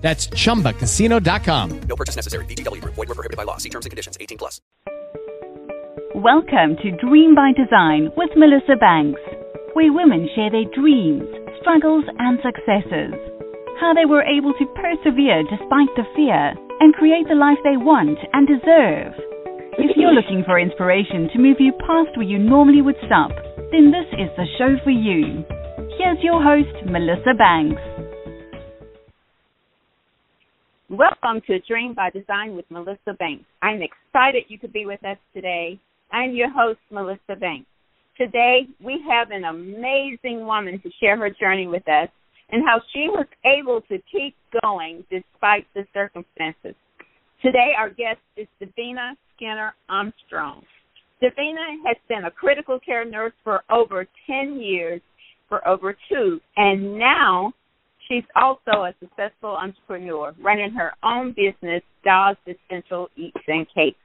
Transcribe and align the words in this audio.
That's 0.00 0.28
chumbacasino.com. 0.28 1.80
No 1.82 1.96
purchase 1.96 2.16
necessary. 2.16 2.44
VGW 2.46 2.80
Group. 2.80 2.94
Void 2.94 3.08
were 3.08 3.14
prohibited 3.14 3.36
by 3.36 3.44
law. 3.44 3.58
See 3.58 3.68
terms 3.68 3.86
and 3.86 3.90
conditions. 3.90 4.16
18 4.20 4.38
plus. 4.38 4.60
Welcome 6.14 6.76
to 6.82 6.90
Dream 7.00 7.34
by 7.34 7.52
Design 7.56 8.10
with 8.16 8.30
Melissa 8.36 8.76
Banks, 8.80 9.20
where 9.74 9.92
women 9.92 10.28
share 10.34 10.50
their 10.50 10.68
dreams, 10.74 11.24
struggles, 11.60 12.04
and 12.18 12.36
successes. 12.42 13.14
How 13.80 13.94
they 13.94 14.04
were 14.04 14.26
able 14.26 14.52
to 14.58 14.66
persevere 14.76 15.44
despite 15.44 15.88
the 15.96 16.04
fear 16.16 16.52
and 16.80 16.92
create 16.92 17.28
the 17.28 17.38
life 17.38 17.56
they 17.64 17.76
want 17.76 18.18
and 18.32 18.44
deserve. 18.48 19.14
If 19.78 19.96
you're 19.96 20.12
looking 20.12 20.42
for 20.44 20.58
inspiration 20.58 21.30
to 21.32 21.38
move 21.38 21.56
you 21.60 21.72
past 21.86 22.16
where 22.16 22.26
you 22.26 22.38
normally 22.38 22.82
would 22.82 23.00
stop, 23.06 23.32
then 23.72 23.92
this 23.94 24.08
is 24.18 24.28
the 24.36 24.50
show 24.58 24.76
for 24.84 24.92
you. 24.92 25.44
Here's 25.96 26.20
your 26.20 26.42
host, 26.42 26.74
Melissa 26.84 27.32
Banks. 27.38 27.80
Welcome 30.90 31.40
to 31.46 31.60
Dream 31.68 31.94
by 31.94 32.10
Design 32.10 32.56
with 32.56 32.64
Melissa 32.68 33.14
Banks. 33.16 33.44
I'm 33.62 33.80
excited 33.80 34.42
you 34.48 34.58
could 34.58 34.72
be 34.72 34.86
with 34.86 34.98
us 35.04 35.18
today. 35.32 35.78
I'm 36.10 36.34
your 36.34 36.50
host, 36.50 36.80
Melissa 36.90 37.36
Banks. 37.38 37.68
Today, 38.18 38.62
we 38.84 39.00
have 39.08 39.30
an 39.30 39.44
amazing 39.44 40.44
woman 40.44 40.80
to 40.82 40.90
share 40.98 41.16
her 41.16 41.30
journey 41.30 41.68
with 41.68 41.88
us 41.88 42.08
and 42.50 42.64
how 42.66 42.80
she 42.92 43.06
was 43.08 43.26
able 43.46 43.82
to 43.82 43.98
keep 44.10 44.34
going 44.64 45.04
despite 45.12 45.64
the 45.76 45.86
circumstances. 45.94 46.74
Today, 47.40 47.70
our 47.78 47.90
guest 47.90 48.18
is 48.36 48.48
Dafina 48.60 49.12
Skinner 49.36 49.72
Armstrong. 49.88 50.64
Dafina 51.22 51.86
has 51.86 51.98
been 52.08 52.24
a 52.24 52.32
critical 52.32 52.80
care 52.80 53.04
nurse 53.04 53.34
for 53.44 53.62
over 53.70 54.08
10 54.26 54.58
years, 54.60 55.00
for 55.48 55.66
over 55.68 55.96
two, 56.08 56.40
and 56.56 56.98
now 56.98 57.52
She's 58.10 58.24
also 58.34 58.82
a 58.82 58.94
successful 58.98 59.50
entrepreneur, 59.50 60.34
running 60.42 60.72
her 60.72 60.92
own 61.04 61.32
business, 61.32 61.80
Dawes 62.04 62.36
Essential 62.44 63.08
Eats 63.16 63.38
and 63.46 63.64
Cakes. 63.72 63.98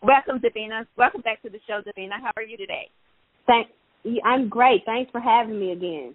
Welcome, 0.00 0.38
Dafina. 0.38 0.86
Welcome 0.96 1.22
back 1.22 1.42
to 1.42 1.50
the 1.50 1.58
show, 1.66 1.80
Dafina. 1.80 2.20
How 2.22 2.30
are 2.36 2.42
you 2.44 2.56
today? 2.56 2.88
Thank. 3.48 3.66
I'm 4.24 4.48
great. 4.48 4.82
Thanks 4.86 5.10
for 5.10 5.20
having 5.20 5.58
me 5.58 5.72
again. 5.72 6.14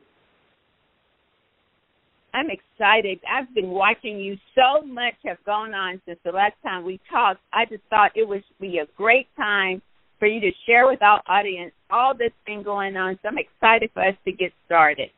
I'm 2.34 2.48
excited. 2.50 3.20
I've 3.30 3.54
been 3.54 3.72
watching 3.72 4.20
you. 4.20 4.38
So 4.56 4.86
much 4.86 5.16
have 5.26 5.38
gone 5.46 5.74
on 5.74 6.02
since 6.06 6.20
the 6.24 6.32
last 6.32 6.56
time 6.64 6.86
we 6.86 7.00
talked. 7.12 7.42
I 7.52 7.66
just 7.66 7.84
thought 7.90 8.12
it 8.16 8.28
would 8.28 8.44
be 8.62 8.78
a 8.78 8.86
great 8.96 9.28
time 9.36 9.82
for 10.20 10.28
you 10.28 10.40
to 10.40 10.52
share 10.66 10.88
with 10.88 11.02
our 11.02 11.22
audience 11.28 11.74
all 11.90 12.14
that's 12.18 12.34
been 12.46 12.64
going 12.64 12.96
on. 12.96 13.20
So 13.22 13.30
I'm 13.30 13.38
excited 13.38 13.90
for 13.94 14.04
us 14.06 14.16
to 14.24 14.32
get 14.32 14.54
started. 14.66 15.10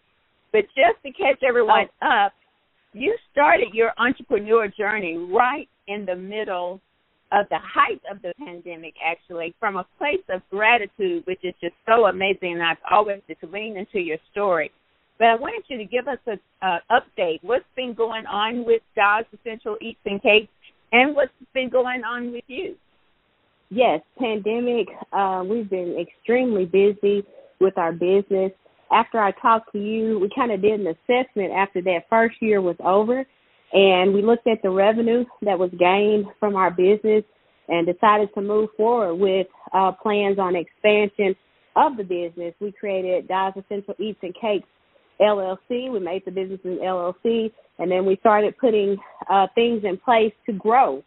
But 0.52 0.66
just 0.75 1.02
to 1.05 1.11
catch 1.11 1.42
everyone 1.47 1.88
oh. 2.02 2.25
up, 2.25 2.33
you 2.94 3.16
started 3.31 3.73
your 3.73 3.92
entrepreneur 3.97 4.67
journey 4.67 5.17
right 5.17 5.69
in 5.88 6.06
the 6.06 6.16
middle 6.16 6.81
of 7.31 7.45
the 7.50 7.59
height 7.59 8.02
of 8.11 8.22
the 8.23 8.33
pandemic, 8.44 8.95
actually, 9.06 9.53
from 9.59 9.78
a 9.78 9.86
place 10.00 10.23
of 10.30 10.41
gratitude, 10.50 11.23
which 11.28 11.39
is 11.44 11.53
just 11.61 11.75
so 11.88 12.08
amazing. 12.08 12.53
And 12.53 12.64
I've 12.64 12.78
always 12.91 13.22
just 13.28 13.44
leaned 13.44 13.78
into 13.78 14.00
your 14.00 14.17
story. 14.31 14.72
But 15.19 15.28
I 15.28 15.36
wanted 15.36 15.64
you 15.67 15.78
to 15.78 15.86
give 15.86 16.08
us 16.08 16.17
an 16.25 16.40
uh, 16.62 16.79
update. 16.90 17.40
What's 17.44 17.66
been 17.75 17.94
going 17.94 18.25
on 18.25 18.66
with 18.66 18.81
Dawes 18.96 19.25
Essential 19.34 19.78
Eats 19.81 20.00
and 20.06 20.22
Cakes, 20.22 20.52
and 20.91 21.16
what's 21.16 21.31
been 21.53 21.69
going 21.69 22.03
on 22.03 22.31
with 22.31 22.46
you? 22.47 22.75
Yes, 23.69 24.02
pandemic. 24.18 24.88
Uh, 25.13 25.44
we've 25.47 25.69
been 25.69 25.97
extremely 26.00 26.66
busy 26.66 27.23
with 27.59 27.78
our 27.78 27.91
business 27.91 28.52
after 28.91 29.19
I 29.19 29.31
talked 29.31 29.72
to 29.73 29.79
you, 29.79 30.19
we 30.19 30.29
kind 30.35 30.51
of 30.51 30.61
did 30.61 30.79
an 30.79 30.88
assessment 30.88 31.51
after 31.53 31.81
that 31.83 32.05
first 32.09 32.35
year 32.41 32.61
was 32.61 32.75
over, 32.83 33.25
and 33.73 34.13
we 34.13 34.22
looked 34.22 34.47
at 34.47 34.61
the 34.63 34.69
revenue 34.69 35.25
that 35.44 35.57
was 35.57 35.69
gained 35.77 36.25
from 36.39 36.55
our 36.55 36.72
business 36.72 37.23
and 37.67 37.85
decided 37.85 38.29
to 38.33 38.41
move 38.41 38.69
forward 38.75 39.16
with 39.16 39.47
uh, 39.73 39.91
plans 39.91 40.39
on 40.39 40.55
expansion 40.55 41.35
of 41.75 41.97
the 41.97 42.03
business. 42.03 42.53
We 42.59 42.72
created 42.72 43.28
Dawes 43.28 43.53
Essential 43.55 43.94
Eats 43.99 44.19
and 44.23 44.33
Cakes 44.39 44.67
LLC. 45.22 45.91
We 45.91 45.99
made 45.99 46.23
the 46.25 46.31
business 46.31 46.59
an 46.63 46.79
LLC, 46.83 47.51
and 47.78 47.91
then 47.91 48.05
we 48.05 48.17
started 48.22 48.57
putting 48.57 48.97
uh, 49.29 49.47
things 49.53 49.83
in 49.83 49.97
place 49.97 50.33
to 50.47 50.53
grow. 50.53 51.03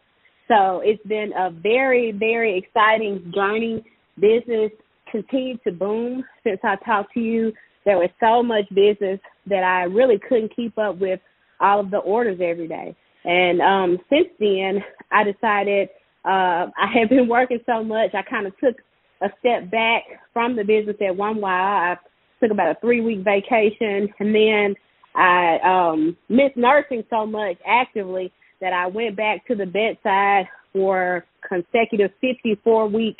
So 0.47 0.81
it's 0.83 1.05
been 1.05 1.31
a 1.37 1.49
very, 1.51 2.11
very 2.11 2.57
exciting 2.57 3.31
journey. 3.33 3.83
Business 4.19 4.71
continued 5.11 5.59
to 5.63 5.71
boom 5.71 6.23
since 6.43 6.59
I 6.63 6.75
talked 6.85 7.13
to 7.13 7.19
you 7.19 7.51
there 7.85 7.97
was 7.97 8.09
so 8.19 8.43
much 8.43 8.65
business 8.73 9.19
that 9.47 9.63
I 9.63 9.83
really 9.83 10.19
couldn't 10.27 10.55
keep 10.55 10.77
up 10.77 10.97
with 10.97 11.19
all 11.59 11.79
of 11.79 11.91
the 11.91 11.97
orders 11.97 12.39
every 12.41 12.67
day. 12.67 12.95
And 13.25 13.61
um 13.61 13.99
since 14.09 14.27
then 14.39 14.83
I 15.11 15.23
decided 15.23 15.89
uh 16.25 16.67
I 16.77 16.87
had 16.93 17.09
been 17.09 17.27
working 17.29 17.59
so 17.65 17.83
much 17.83 18.13
I 18.13 18.21
kind 18.23 18.47
of 18.47 18.53
took 18.59 18.75
a 19.21 19.29
step 19.39 19.71
back 19.71 20.03
from 20.33 20.55
the 20.55 20.63
business 20.63 20.97
at 21.05 21.15
one 21.15 21.39
while. 21.39 21.51
I 21.51 21.97
took 22.41 22.51
about 22.51 22.75
a 22.75 22.79
three 22.81 23.01
week 23.01 23.19
vacation 23.19 24.09
and 24.19 24.35
then 24.35 24.75
I 25.15 25.59
um 25.63 26.17
missed 26.29 26.57
nursing 26.57 27.03
so 27.09 27.25
much 27.25 27.57
actively 27.67 28.31
that 28.61 28.73
I 28.73 28.87
went 28.87 29.15
back 29.15 29.45
to 29.47 29.55
the 29.55 29.65
bedside 29.65 30.47
for 30.71 31.25
consecutive 31.47 32.11
54 32.21 32.87
week 32.87 33.17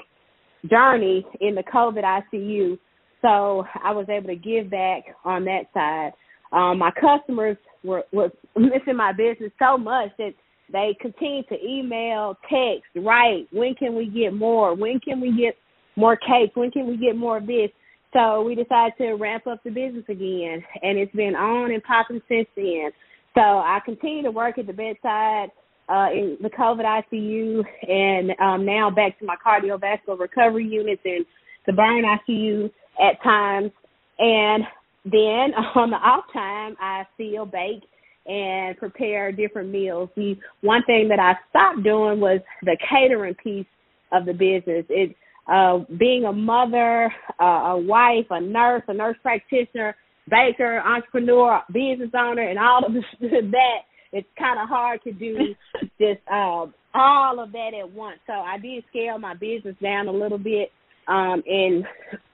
journey 0.69 1.25
in 1.41 1.55
the 1.55 1.63
COVID 1.63 2.03
ICU 2.03 2.77
so 3.23 3.65
I 3.83 3.91
was 3.91 4.05
able 4.09 4.27
to 4.27 4.35
give 4.35 4.69
back 4.69 5.03
on 5.23 5.45
that 5.45 5.63
side. 5.73 6.11
Um, 6.51 6.77
my 6.77 6.91
customers 6.91 7.57
were 7.83 8.03
was 8.11 8.29
missing 8.55 8.97
my 8.97 9.13
business 9.13 9.51
so 9.57 9.77
much 9.77 10.09
that 10.19 10.33
they 10.71 10.95
continued 11.01 11.47
to 11.49 11.55
email, 11.65 12.37
text, 12.43 12.89
write. 12.95 13.47
When 13.51 13.73
can 13.75 13.95
we 13.95 14.07
get 14.07 14.33
more? 14.33 14.75
When 14.75 14.99
can 14.99 15.21
we 15.21 15.31
get 15.31 15.57
more 15.95 16.17
cakes? 16.17 16.55
When 16.55 16.71
can 16.71 16.87
we 16.87 16.97
get 16.97 17.15
more 17.15 17.37
of 17.37 17.47
this? 17.47 17.69
So 18.13 18.43
we 18.43 18.55
decided 18.55 18.93
to 18.99 19.13
ramp 19.13 19.47
up 19.47 19.63
the 19.63 19.71
business 19.71 20.05
again, 20.07 20.63
and 20.83 20.99
it's 20.99 21.15
been 21.15 21.35
on 21.35 21.71
and 21.71 21.83
popping 21.83 22.21
since 22.27 22.47
then. 22.55 22.91
So 23.33 23.41
I 23.41 23.79
continue 23.83 24.21
to 24.23 24.31
work 24.31 24.59
at 24.59 24.67
the 24.67 24.73
bedside 24.73 25.47
uh, 25.89 26.09
in 26.13 26.37
the 26.41 26.49
COVID 26.49 26.85
ICU, 26.85 27.63
and 27.89 28.31
um, 28.39 28.65
now 28.65 28.91
back 28.91 29.17
to 29.19 29.25
my 29.25 29.35
cardiovascular 29.43 30.19
recovery 30.19 30.67
units 30.67 31.01
and 31.05 31.25
the 31.65 31.73
burn 31.73 32.03
ICU 32.03 32.69
at 32.99 33.21
times. 33.23 33.71
And 34.19 34.63
then 35.05 35.53
on 35.75 35.89
the 35.89 35.97
off 35.97 36.25
time, 36.33 36.75
I 36.79 37.03
still 37.15 37.45
bake 37.45 37.83
and 38.25 38.77
prepare 38.77 39.31
different 39.31 39.69
meals. 39.69 40.09
The 40.15 40.35
one 40.61 40.83
thing 40.85 41.09
that 41.09 41.19
I 41.19 41.33
stopped 41.49 41.83
doing 41.83 42.19
was 42.19 42.39
the 42.61 42.77
catering 42.89 43.35
piece 43.35 43.65
of 44.11 44.25
the 44.25 44.33
business. 44.33 44.85
It 44.89 45.15
uh 45.45 45.79
being 45.99 46.23
a 46.23 46.31
mother, 46.31 47.13
uh, 47.41 47.43
a 47.43 47.77
wife, 47.77 48.27
a 48.29 48.39
nurse, 48.39 48.83
a 48.87 48.93
nurse 48.93 49.17
practitioner, 49.21 49.93
baker, 50.29 50.79
entrepreneur, 50.79 51.61
business 51.67 52.11
owner, 52.17 52.47
and 52.47 52.57
all 52.57 52.85
of 52.85 52.93
that. 53.21 53.79
It's 54.13 54.27
kind 54.37 54.59
of 54.59 54.69
hard 54.69 55.01
to 55.03 55.11
do 55.11 55.55
just 55.99 56.21
uh, 56.31 56.67
all 56.93 57.39
of 57.39 57.51
that 57.51 57.71
at 57.77 57.91
once. 57.91 58.19
So 58.27 58.33
I 58.33 58.57
did 58.57 58.83
scale 58.89 59.17
my 59.17 59.33
business 59.33 59.75
down 59.81 60.07
a 60.07 60.11
little 60.11 60.37
bit 60.37 60.71
um, 61.07 61.43
and 61.45 61.83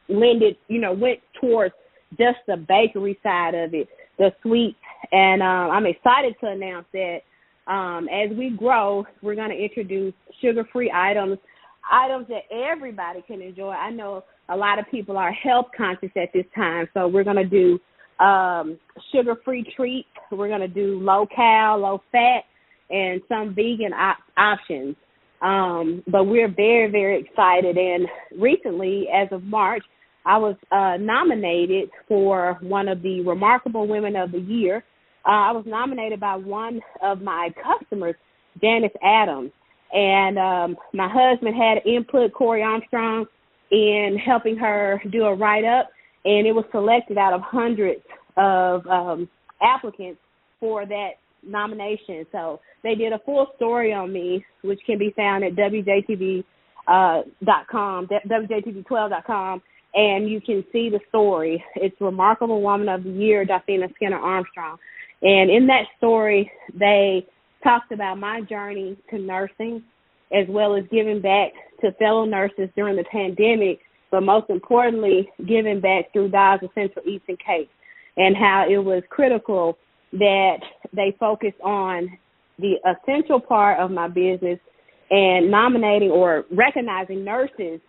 lended, 0.10 0.58
you 0.68 0.80
know, 0.80 0.94
went 0.94 1.20
towards 1.40 1.74
just 2.12 2.38
the 2.48 2.58
bakery 2.58 3.18
side 3.22 3.54
of 3.54 3.74
it, 3.74 3.88
the 4.18 4.32
sweets. 4.42 4.78
And 5.12 5.42
um, 5.42 5.72
I'm 5.72 5.86
excited 5.86 6.36
to 6.42 6.48
announce 6.48 6.86
that 6.94 7.20
um, 7.72 8.08
as 8.10 8.36
we 8.36 8.50
grow, 8.50 9.06
we're 9.22 9.36
going 9.36 9.52
to 9.52 9.56
introduce 9.56 10.14
sugar-free 10.42 10.92
items, 10.94 11.38
items 11.92 12.28
that 12.30 12.44
everybody 12.52 13.22
can 13.28 13.42
enjoy. 13.42 13.70
I 13.72 13.92
know 13.92 14.24
a 14.50 14.58
lot 14.58 14.80
of 14.80 14.86
people 14.90 15.18
are 15.18 15.32
health 15.32 15.68
conscious 15.78 16.10
at 16.16 16.30
this 16.34 16.46
time, 16.56 16.88
so 16.94 17.08
we're 17.08 17.24
going 17.24 17.36
to 17.36 17.46
do 17.46 17.80
um, 18.24 18.80
sugar-free 19.12 19.72
treats. 19.76 20.10
We're 20.32 20.48
going 20.48 20.62
to 20.62 20.68
do 20.68 21.00
low 21.00 21.28
cal, 21.34 21.80
low 21.80 22.02
fat, 22.12 22.42
and 22.90 23.22
some 23.30 23.54
vegan 23.54 23.94
op- 23.94 24.18
options. 24.36 24.96
Um, 25.42 26.04
but 26.08 26.26
we're 26.26 26.52
very, 26.54 26.92
very 26.92 27.22
excited. 27.22 27.78
And 27.78 28.08
recently, 28.38 29.08
as 29.14 29.30
of 29.32 29.44
March, 29.44 29.84
I 30.26 30.38
was 30.38 30.56
uh, 30.72 30.98
nominated 31.00 31.90
for 32.08 32.58
one 32.62 32.88
of 32.88 33.02
the 33.02 33.22
Remarkable 33.22 33.88
Women 33.88 34.16
of 34.16 34.32
the 34.32 34.40
Year. 34.40 34.84
Uh, 35.26 35.30
I 35.32 35.52
was 35.52 35.66
nominated 35.68 36.20
by 36.20 36.36
one 36.36 36.82
of 37.02 37.22
my 37.22 37.50
customers, 37.64 38.16
Janice 38.62 38.92
Adams. 39.04 39.52
and 39.94 40.38
um, 40.38 40.78
my 40.94 41.08
husband 41.12 41.56
had 41.56 41.86
input 41.86 42.34
Corey 42.34 42.62
Armstrong 42.62 43.26
in 43.72 44.18
helping 44.24 44.58
her 44.58 45.02
do 45.12 45.24
a 45.26 45.36
write 45.36 45.66
up, 45.66 45.90
and 46.26 46.46
it 46.48 46.54
was 46.54 46.66
selected 46.72 47.18
out 47.18 47.34
of 47.34 47.42
hundreds 47.42 48.02
of 48.38 48.86
um, 48.88 49.30
applicants 49.62 50.20
for 50.60 50.86
that 50.86 51.12
nomination. 51.44 52.26
So 52.32 52.60
they 52.84 52.96
did 52.96 53.14
a 53.14 53.20
full 53.26 53.48
story 53.56 53.94
on 53.94 54.12
me, 54.14 54.46
which 54.64 54.80
can 54.86 54.98
be 54.98 55.14
found 55.16 55.44
at 55.44 55.54
WJTV 55.56 56.44
uh, 56.88 57.22
dot 57.44 57.68
com, 57.70 58.08
WJTV12.com, 58.08 59.62
and 59.94 60.30
you 60.30 60.42
can 60.42 60.64
see 60.72 60.90
the 60.90 61.00
story. 61.10 61.64
It's 61.76 62.00
Remarkable 62.00 62.62
Woman 62.62 62.90
of 62.90 63.04
the 63.04 63.10
Year, 63.10 63.46
Dafina 63.46 63.94
Skinner 63.96 64.18
Armstrong. 64.18 64.78
And 65.22 65.50
in 65.50 65.68
that 65.68 65.86
story, 65.98 66.52
they 66.74 67.26
talked 67.64 67.92
about 67.92 68.20
my 68.20 68.42
journey 68.42 68.98
to 69.10 69.18
nursing, 69.18 69.84
as 70.32 70.46
well 70.48 70.76
as 70.76 70.84
giving 70.92 71.22
back 71.22 71.52
to 71.82 71.92
fellow 71.94 72.26
nurses 72.26 72.70
during 72.76 72.96
the 72.96 73.04
pandemic, 73.12 73.80
but 74.12 74.22
most 74.22 74.50
importantly, 74.50 75.30
giving 75.48 75.82
back 75.82 76.12
through 76.14 76.30
Dials 76.30 76.62
of 76.64 76.70
Central 76.76 77.06
Eastern 77.06 77.38
Cape, 77.46 77.70
and 78.18 78.36
how 78.36 78.66
it 78.70 78.78
was 78.78 79.04
critical 79.10 79.78
that 80.14 80.58
they 80.94 81.16
focus 81.20 81.54
on 81.64 82.10
the 82.58 82.76
essential 82.86 83.40
part 83.40 83.80
of 83.80 83.92
my 83.92 84.08
business 84.08 84.60
and 85.10 85.50
nominating 85.50 86.12
or 86.12 86.46
recognizing 86.52 87.24
nurses 87.24 87.80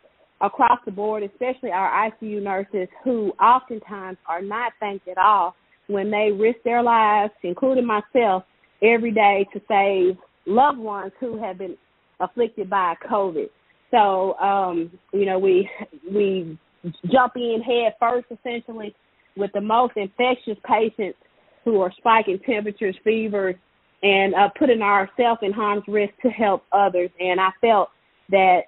across 0.41 0.79
the 0.85 0.91
board, 0.91 1.23
especially 1.23 1.71
our 1.71 2.11
ICU 2.11 2.43
nurses 2.43 2.89
who 3.05 3.31
oftentimes 3.41 4.17
are 4.27 4.43
not 4.43 4.73
thanked 4.81 5.07
at 5.09 5.19
all 5.19 5.55
when 5.87 6.11
they 6.11 6.31
risk 6.33 6.59
their 6.65 6.83
lives, 6.83 7.33
including 7.43 7.87
myself, 7.87 8.45
every 8.83 9.13
day 9.13 9.47
to 9.53 9.61
save 9.69 10.17
loved 10.47 10.79
ones 10.79 11.13
who 11.21 11.39
have 11.43 11.59
been 11.59 11.77
afflicted 12.21 12.71
by 12.71 12.95
COVID. 13.11 13.51
So, 13.91 14.35
um, 14.39 14.91
you 15.13 15.27
know, 15.27 15.39
we 15.39 15.69
we 16.11 16.59
jump 17.13 17.33
in 17.37 17.61
head 17.61 17.95
first 17.99 18.27
essentially 18.31 18.95
with 19.37 19.51
the 19.53 19.61
most 19.61 19.95
infectious 19.97 20.57
patients 20.65 21.19
who 21.65 21.81
are 21.81 21.93
spiking 21.99 22.39
temperatures, 22.47 22.97
fevers, 23.05 23.57
and 24.03 24.35
uh, 24.35 24.49
putting 24.59 24.81
ourselves 24.81 25.41
in 25.43 25.53
harm's 25.53 25.85
risk 25.87 26.13
to 26.23 26.29
help 26.29 26.65
others. 26.73 27.11
And 27.19 27.39
I 27.41 27.51
felt 27.61 27.91
that 28.31 28.61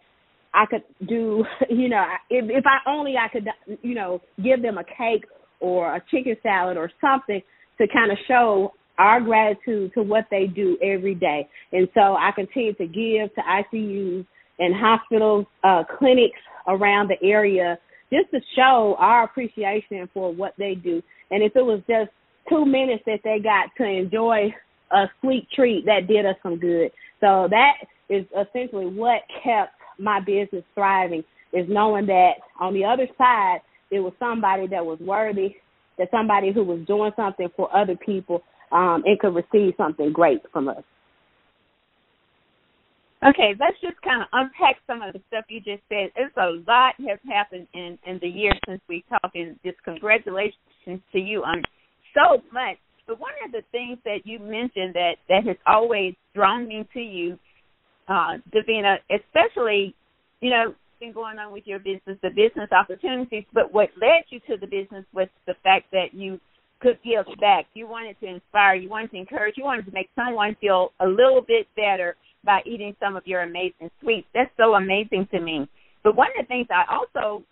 I 0.54 0.66
could 0.66 0.82
do, 1.08 1.44
you 1.70 1.88
know, 1.88 2.04
if, 2.30 2.44
if 2.50 2.64
I 2.66 2.90
only 2.90 3.16
I 3.16 3.28
could, 3.28 3.48
you 3.82 3.94
know, 3.94 4.20
give 4.42 4.62
them 4.62 4.78
a 4.78 4.84
cake 4.84 5.24
or 5.60 5.94
a 5.94 6.02
chicken 6.10 6.36
salad 6.42 6.76
or 6.76 6.90
something 7.00 7.40
to 7.78 7.86
kind 7.88 8.12
of 8.12 8.18
show 8.28 8.72
our 8.98 9.20
gratitude 9.20 9.92
to 9.94 10.02
what 10.02 10.26
they 10.30 10.46
do 10.46 10.76
every 10.82 11.14
day. 11.14 11.48
And 11.72 11.88
so 11.94 12.16
I 12.16 12.30
continue 12.34 12.74
to 12.74 12.86
give 12.86 13.34
to 13.34 13.40
ICUs 13.40 14.26
and 14.58 14.74
hospitals, 14.74 15.46
uh, 15.64 15.82
clinics 15.98 16.38
around 16.68 17.08
the 17.08 17.26
area 17.26 17.78
just 18.12 18.30
to 18.30 18.40
show 18.54 18.94
our 18.98 19.24
appreciation 19.24 20.08
for 20.12 20.32
what 20.32 20.52
they 20.58 20.74
do. 20.74 21.02
And 21.30 21.42
if 21.42 21.56
it 21.56 21.64
was 21.64 21.80
just 21.88 22.10
two 22.48 22.66
minutes 22.66 23.02
that 23.06 23.20
they 23.24 23.38
got 23.38 23.70
to 23.78 23.84
enjoy 23.84 24.54
a 24.92 25.06
sweet 25.20 25.48
treat 25.54 25.86
that 25.86 26.06
did 26.06 26.26
us 26.26 26.36
some 26.42 26.58
good. 26.58 26.90
So 27.20 27.48
that 27.50 27.74
is 28.10 28.26
essentially 28.38 28.86
what 28.86 29.22
kept 29.42 29.72
my 29.98 30.20
business 30.20 30.64
thriving 30.74 31.24
is 31.52 31.66
knowing 31.68 32.06
that 32.06 32.32
on 32.60 32.74
the 32.74 32.84
other 32.84 33.06
side 33.18 33.58
it 33.90 34.00
was 34.00 34.12
somebody 34.18 34.66
that 34.68 34.84
was 34.84 34.98
worthy, 35.00 35.56
that 35.98 36.08
somebody 36.10 36.52
who 36.52 36.64
was 36.64 36.80
doing 36.86 37.12
something 37.16 37.48
for 37.56 37.74
other 37.76 37.96
people 37.96 38.42
um, 38.72 39.02
and 39.04 39.18
could 39.18 39.34
receive 39.34 39.74
something 39.76 40.12
great 40.12 40.40
from 40.52 40.68
us. 40.68 40.82
Okay, 43.24 43.54
let's 43.60 43.78
just 43.80 44.02
kind 44.02 44.20
of 44.22 44.28
unpack 44.32 44.82
some 44.86 45.00
of 45.00 45.12
the 45.12 45.20
stuff 45.28 45.44
you 45.48 45.60
just 45.60 45.82
said. 45.88 46.10
It's 46.16 46.34
a 46.36 46.58
lot 46.66 46.94
has 47.08 47.20
happened 47.30 47.68
in 47.72 47.96
in 48.04 48.18
the 48.20 48.26
year 48.26 48.52
since 48.66 48.80
we 48.88 49.04
talked, 49.08 49.36
and 49.36 49.56
just 49.64 49.78
congratulations 49.84 50.56
to 51.12 51.18
you 51.18 51.44
on 51.44 51.62
so 52.14 52.42
much. 52.52 52.78
But 53.06 53.20
one 53.20 53.32
of 53.44 53.52
the 53.52 53.62
things 53.70 53.98
that 54.04 54.22
you 54.24 54.40
mentioned 54.40 54.94
that 54.94 55.22
that 55.28 55.46
has 55.46 55.56
always 55.68 56.14
drawn 56.34 56.66
me 56.66 56.84
to 56.94 57.00
you, 57.00 57.38
uh, 58.08 58.38
Dafina, 58.52 58.96
especially, 59.10 59.94
you 60.40 60.50
know, 60.50 60.74
been 61.00 61.12
going 61.12 61.38
on 61.38 61.52
with 61.52 61.66
your 61.66 61.78
business, 61.78 62.16
the 62.22 62.30
business 62.30 62.70
opportunities, 62.70 63.44
but 63.52 63.72
what 63.74 63.90
led 64.00 64.22
you 64.30 64.38
to 64.46 64.56
the 64.60 64.66
business 64.66 65.04
was 65.12 65.26
the 65.46 65.54
fact 65.64 65.86
that 65.90 66.14
you 66.14 66.38
could 66.80 66.98
give 67.04 67.26
back. 67.40 67.66
You 67.74 67.88
wanted 67.88 68.18
to 68.20 68.26
inspire, 68.26 68.74
you 68.74 68.88
wanted 68.88 69.10
to 69.12 69.16
encourage, 69.16 69.54
you 69.56 69.64
wanted 69.64 69.86
to 69.86 69.92
make 69.92 70.10
someone 70.14 70.56
feel 70.60 70.92
a 71.00 71.06
little 71.06 71.42
bit 71.46 71.66
better 71.76 72.16
by 72.44 72.60
eating 72.66 72.94
some 73.00 73.16
of 73.16 73.26
your 73.26 73.42
amazing 73.42 73.90
sweets. 74.00 74.26
That's 74.34 74.50
so 74.56 74.74
amazing 74.74 75.28
to 75.32 75.40
me. 75.40 75.68
But 76.04 76.16
one 76.16 76.28
of 76.38 76.44
the 76.44 76.48
things 76.48 76.66
I 76.70 76.84
also 76.92 77.44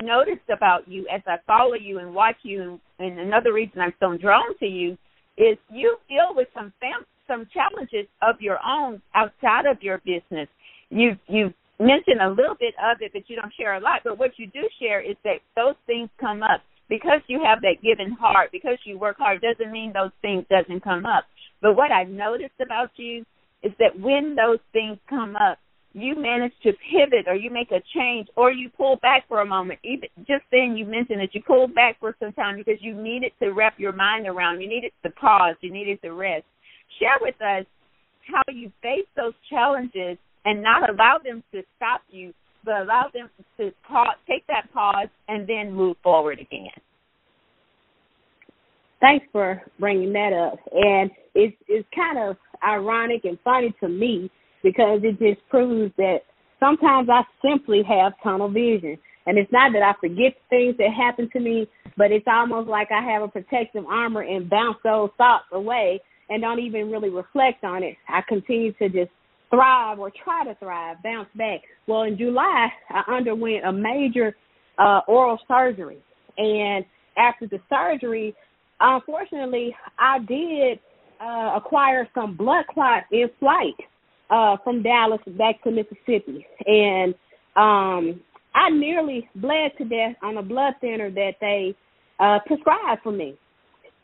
noticed 0.00 0.48
about 0.52 0.88
you 0.88 1.06
as 1.12 1.20
I 1.26 1.36
follow 1.46 1.74
you 1.74 1.98
and 1.98 2.14
watch 2.14 2.36
you, 2.42 2.80
and 2.98 3.18
another 3.18 3.52
reason 3.52 3.80
I'm 3.80 3.94
so 4.00 4.16
drawn 4.16 4.56
to 4.58 4.66
you 4.66 4.96
is 5.36 5.58
you 5.70 5.96
deal 6.08 6.34
with 6.34 6.48
some 6.54 6.72
fam- 6.80 7.06
some 7.30 7.46
challenges 7.54 8.06
of 8.22 8.40
your 8.40 8.58
own 8.66 9.00
outside 9.14 9.66
of 9.66 9.82
your 9.82 9.98
business. 9.98 10.48
You 10.90 11.16
you 11.28 11.54
mentioned 11.78 12.20
a 12.20 12.28
little 12.28 12.56
bit 12.58 12.74
of 12.82 12.98
it, 13.00 13.12
but 13.12 13.22
you 13.28 13.36
don't 13.36 13.52
share 13.58 13.74
a 13.76 13.80
lot. 13.80 14.00
But 14.04 14.18
what 14.18 14.32
you 14.36 14.46
do 14.48 14.62
share 14.80 15.00
is 15.00 15.16
that 15.24 15.38
those 15.56 15.76
things 15.86 16.08
come 16.20 16.42
up 16.42 16.62
because 16.88 17.20
you 17.28 17.40
have 17.44 17.62
that 17.62 17.76
given 17.82 18.12
heart, 18.12 18.50
because 18.52 18.78
you 18.84 18.98
work 18.98 19.16
hard. 19.18 19.40
Doesn't 19.40 19.72
mean 19.72 19.92
those 19.92 20.10
things 20.20 20.44
doesn't 20.50 20.82
come 20.82 21.06
up. 21.06 21.24
But 21.62 21.76
what 21.76 21.92
I've 21.92 22.08
noticed 22.08 22.58
about 22.60 22.90
you 22.96 23.24
is 23.62 23.72
that 23.78 23.98
when 23.98 24.34
those 24.34 24.58
things 24.72 24.98
come 25.08 25.36
up, 25.36 25.58
you 25.92 26.14
manage 26.16 26.52
to 26.62 26.72
pivot 26.90 27.26
or 27.26 27.34
you 27.34 27.50
make 27.50 27.72
a 27.72 27.82
change 27.94 28.28
or 28.36 28.52
you 28.52 28.70
pull 28.76 28.96
back 29.02 29.26
for 29.28 29.40
a 29.40 29.46
moment. 29.46 29.80
Even 29.82 30.08
just 30.18 30.44
then 30.52 30.76
you 30.76 30.84
mentioned 30.84 31.20
that 31.20 31.34
you 31.34 31.42
pulled 31.42 31.74
back 31.74 31.98
for 31.98 32.14
some 32.20 32.32
time 32.32 32.56
because 32.56 32.80
you 32.80 32.94
needed 32.94 33.32
to 33.40 33.50
wrap 33.50 33.74
your 33.78 33.92
mind 33.92 34.26
around. 34.26 34.60
You 34.60 34.68
needed 34.68 34.92
to 35.02 35.10
pause. 35.10 35.56
You 35.60 35.72
needed 35.72 36.00
to 36.02 36.12
rest. 36.12 36.44
Share 37.00 37.18
with 37.20 37.40
us 37.40 37.64
how 38.32 38.42
you 38.52 38.70
face 38.82 39.06
those 39.16 39.32
challenges 39.48 40.18
and 40.44 40.62
not 40.62 40.88
allow 40.88 41.18
them 41.22 41.42
to 41.52 41.62
stop 41.76 42.02
you, 42.10 42.32
but 42.64 42.82
allow 42.82 43.06
them 43.12 43.28
to 43.58 43.72
pause, 43.88 44.16
take 44.28 44.46
that 44.46 44.72
pause 44.72 45.08
and 45.28 45.46
then 45.48 45.72
move 45.72 45.96
forward 46.02 46.38
again. 46.38 46.68
Thanks 49.00 49.26
for 49.32 49.62
bringing 49.78 50.12
that 50.12 50.32
up. 50.32 50.58
And 50.72 51.10
it's 51.34 51.56
it's 51.68 51.88
kind 51.94 52.18
of 52.18 52.36
ironic 52.62 53.24
and 53.24 53.38
funny 53.42 53.74
to 53.80 53.88
me 53.88 54.30
because 54.62 55.00
it 55.02 55.18
just 55.18 55.46
proves 55.48 55.92
that 55.96 56.18
sometimes 56.58 57.08
I 57.10 57.22
simply 57.42 57.82
have 57.88 58.12
tunnel 58.22 58.50
vision. 58.50 58.98
And 59.26 59.38
it's 59.38 59.52
not 59.52 59.72
that 59.72 59.82
I 59.82 59.94
forget 60.00 60.34
things 60.50 60.76
that 60.78 60.92
happen 60.92 61.30
to 61.32 61.40
me, 61.40 61.68
but 61.96 62.10
it's 62.10 62.26
almost 62.26 62.68
like 62.68 62.88
I 62.90 63.02
have 63.02 63.22
a 63.22 63.28
protective 63.28 63.84
armor 63.86 64.22
and 64.22 64.50
bounce 64.50 64.78
those 64.82 65.10
thoughts 65.16 65.44
away 65.52 66.00
and 66.30 66.40
don't 66.40 66.60
even 66.60 66.90
really 66.90 67.10
reflect 67.10 67.64
on 67.64 67.82
it. 67.82 67.96
I 68.08 68.22
continue 68.28 68.72
to 68.74 68.88
just 68.88 69.10
thrive 69.50 69.98
or 69.98 70.10
try 70.24 70.44
to 70.44 70.54
thrive, 70.54 70.96
bounce 71.02 71.28
back. 71.34 71.60
Well, 71.86 72.02
in 72.02 72.16
July, 72.16 72.68
I 72.88 73.02
underwent 73.12 73.66
a 73.66 73.72
major 73.72 74.34
uh, 74.78 75.00
oral 75.06 75.38
surgery. 75.46 75.98
And 76.38 76.84
after 77.18 77.46
the 77.46 77.58
surgery, 77.68 78.34
unfortunately, 78.78 79.74
I 79.98 80.20
did 80.20 80.78
uh, 81.20 81.52
acquire 81.56 82.08
some 82.14 82.36
blood 82.36 82.64
clots 82.72 83.06
in 83.12 83.28
flight 83.38 83.74
uh, 84.30 84.56
from 84.62 84.82
Dallas 84.82 85.20
back 85.36 85.62
to 85.64 85.70
Mississippi, 85.70 86.46
and 86.64 87.14
um, 87.56 88.20
I 88.54 88.70
nearly 88.70 89.28
bled 89.34 89.72
to 89.78 89.84
death 89.84 90.16
on 90.22 90.38
a 90.38 90.42
blood 90.42 90.74
thinner 90.80 91.10
that 91.10 91.32
they 91.40 91.74
uh, 92.20 92.38
prescribed 92.46 93.02
for 93.02 93.12
me, 93.12 93.36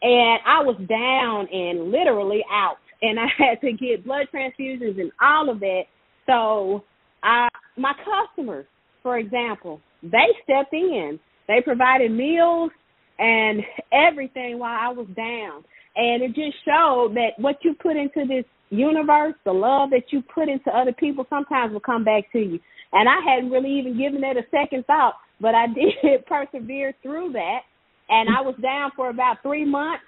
and 0.03 0.41
I 0.47 0.63
was 0.63 0.77
down 0.89 1.49
and 1.53 1.91
literally 1.91 2.45
out, 2.51 2.77
and 3.03 3.19
I 3.19 3.27
had 3.39 3.61
to 3.61 3.73
get 3.73 4.05
blood 4.05 4.27
transfusions 4.33 5.01
and 5.01 5.11
all 5.21 5.51
of 5.51 5.61
that. 5.61 5.83
So, 6.27 6.85
I 7.23 7.49
my 7.77 7.93
customers, 8.05 8.67
for 9.03 9.19
example, 9.19 9.81
they 10.03 10.29
stepped 10.45 10.73
in. 10.73 11.19
They 11.49 11.61
provided 11.65 12.11
meals 12.11 12.71
and 13.19 13.61
everything 13.93 14.59
while 14.59 14.79
I 14.79 14.93
was 14.93 15.07
down. 15.17 15.65
And 15.97 16.23
it 16.23 16.35
just 16.35 16.57
showed 16.65 17.15
that 17.15 17.31
what 17.39 17.57
you 17.63 17.75
put 17.75 17.97
into 17.97 18.27
this 18.29 18.45
universe, 18.71 19.35
the 19.45 19.53
love 19.53 19.91
that 19.91 20.05
you 20.11 20.23
put 20.35 20.49
into 20.49 20.71
other 20.71 20.93
people 20.93 21.25
sometimes 21.31 21.73
will 21.73 21.81
come 21.81 22.05
back 22.05 22.31
to 22.33 22.39
you. 22.39 22.59
And 22.93 23.09
I 23.09 23.21
hadn't 23.27 23.51
really 23.51 23.79
even 23.79 23.99
given 23.99 24.21
that 24.21 24.37
a 24.37 24.45
second 24.51 24.85
thought, 24.87 25.15
but 25.41 25.55
I 25.55 25.67
did 25.75 26.27
persevere 26.27 26.95
through 27.03 27.33
that. 27.33 27.61
And 28.09 28.29
I 28.29 28.41
was 28.41 28.55
down 28.63 28.91
for 28.95 29.11
about 29.11 29.39
three 29.43 29.65
months 29.65 30.05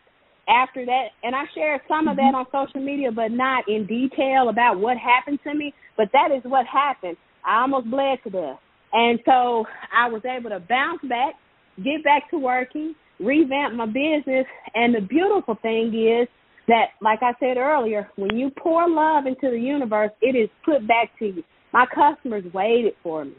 after 0.48 0.84
that. 0.86 1.08
And 1.22 1.34
I 1.34 1.44
shared 1.54 1.80
some 1.88 2.08
of 2.08 2.16
that 2.16 2.32
mm-hmm. 2.34 2.56
on 2.56 2.66
social 2.66 2.84
media, 2.84 3.10
but 3.12 3.30
not 3.30 3.68
in 3.68 3.86
detail 3.86 4.48
about 4.48 4.78
what 4.78 4.96
happened 4.96 5.40
to 5.44 5.54
me. 5.54 5.74
But 5.96 6.08
that 6.12 6.30
is 6.30 6.42
what 6.44 6.66
happened. 6.66 7.16
I 7.44 7.62
almost 7.62 7.90
bled 7.90 8.18
to 8.24 8.30
death. 8.30 8.58
And 8.92 9.18
so 9.26 9.66
I 9.94 10.08
was 10.08 10.22
able 10.24 10.50
to 10.50 10.60
bounce 10.60 11.02
back, 11.08 11.34
get 11.76 12.02
back 12.04 12.30
to 12.30 12.38
working, 12.38 12.94
revamp 13.20 13.74
my 13.74 13.86
business. 13.86 14.46
And 14.74 14.94
the 14.94 15.00
beautiful 15.00 15.56
thing 15.60 15.92
is, 15.94 16.28
that, 16.68 16.88
like 17.00 17.20
I 17.22 17.32
said 17.40 17.56
earlier, 17.56 18.08
when 18.16 18.36
you 18.36 18.50
pour 18.50 18.88
love 18.88 19.26
into 19.26 19.50
the 19.50 19.58
universe, 19.58 20.10
it 20.20 20.36
is 20.36 20.48
put 20.64 20.86
back 20.86 21.10
to 21.18 21.26
you. 21.26 21.42
My 21.72 21.86
customers 21.86 22.44
waited 22.52 22.92
for 23.02 23.24
me. 23.24 23.34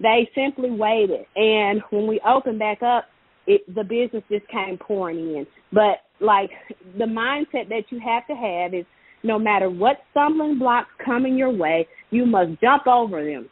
They 0.00 0.28
simply 0.34 0.70
waited. 0.70 1.24
And 1.34 1.82
when 1.90 2.06
we 2.06 2.20
opened 2.26 2.58
back 2.58 2.82
up, 2.82 3.06
it, 3.46 3.62
the 3.74 3.84
business 3.84 4.22
just 4.30 4.46
came 4.48 4.78
pouring 4.78 5.18
in. 5.18 5.46
But 5.72 6.02
like 6.20 6.50
the 6.98 7.04
mindset 7.04 7.68
that 7.68 7.84
you 7.90 8.00
have 8.00 8.26
to 8.26 8.34
have 8.34 8.74
is 8.74 8.86
no 9.22 9.38
matter 9.38 9.70
what 9.70 9.98
stumbling 10.10 10.58
blocks 10.58 10.90
coming 11.04 11.36
your 11.36 11.50
way, 11.50 11.88
you 12.10 12.26
must 12.26 12.60
jump 12.60 12.86
over 12.86 13.24
them. 13.24 13.48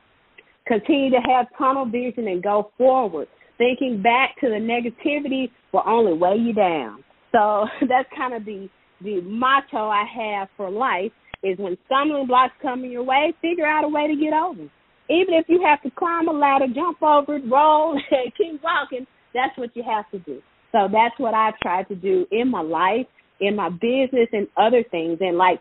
Continue 0.66 1.10
to 1.10 1.20
have 1.26 1.46
tunnel 1.58 1.86
vision 1.86 2.28
and 2.28 2.42
go 2.42 2.70
forward. 2.78 3.26
Thinking 3.58 4.00
back 4.02 4.36
to 4.40 4.48
the 4.48 4.56
negativity 4.56 5.50
will 5.72 5.82
only 5.86 6.12
weigh 6.12 6.36
you 6.36 6.52
down. 6.52 7.02
So 7.32 7.66
that's 7.88 8.08
kind 8.16 8.34
of 8.34 8.44
the 8.44 8.68
the 9.02 9.20
motto 9.22 9.88
I 9.88 10.04
have 10.04 10.48
for 10.56 10.70
life 10.70 11.10
is 11.42 11.58
when 11.58 11.76
stumbling 11.86 12.28
blocks 12.28 12.52
come 12.62 12.84
in 12.84 12.92
your 12.92 13.02
way, 13.02 13.34
figure 13.42 13.66
out 13.66 13.82
a 13.84 13.88
way 13.88 14.06
to 14.06 14.14
get 14.14 14.32
over. 14.32 14.68
Even 15.10 15.34
if 15.34 15.46
you 15.48 15.60
have 15.64 15.82
to 15.82 15.90
climb 15.90 16.28
a 16.28 16.32
ladder, 16.32 16.66
jump 16.72 17.02
over 17.02 17.36
it, 17.36 17.42
roll, 17.50 17.92
and 18.10 18.32
keep 18.36 18.62
walking, 18.62 19.06
that's 19.34 19.56
what 19.56 19.74
you 19.74 19.82
have 19.82 20.10
to 20.10 20.18
do. 20.20 20.40
So 20.72 20.88
that's 20.90 21.18
what 21.18 21.34
I've 21.34 21.58
tried 21.60 21.88
to 21.88 21.94
do 21.94 22.26
in 22.30 22.50
my 22.50 22.62
life, 22.62 23.06
in 23.40 23.56
my 23.56 23.68
business, 23.68 24.28
and 24.32 24.46
other 24.56 24.82
things. 24.90 25.18
And 25.20 25.36
like 25.36 25.60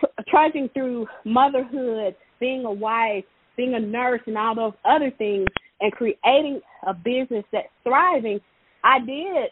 tr- 0.00 0.22
trudging 0.28 0.68
through 0.74 1.06
motherhood, 1.24 2.16
being 2.40 2.64
a 2.64 2.72
wife, 2.72 3.24
being 3.56 3.74
a 3.74 3.80
nurse, 3.80 4.20
and 4.26 4.36
all 4.36 4.54
those 4.54 4.72
other 4.84 5.12
things, 5.16 5.46
and 5.80 5.92
creating 5.92 6.60
a 6.86 6.94
business 6.94 7.44
that's 7.52 7.68
thriving, 7.84 8.40
I 8.82 8.98
did 9.00 9.50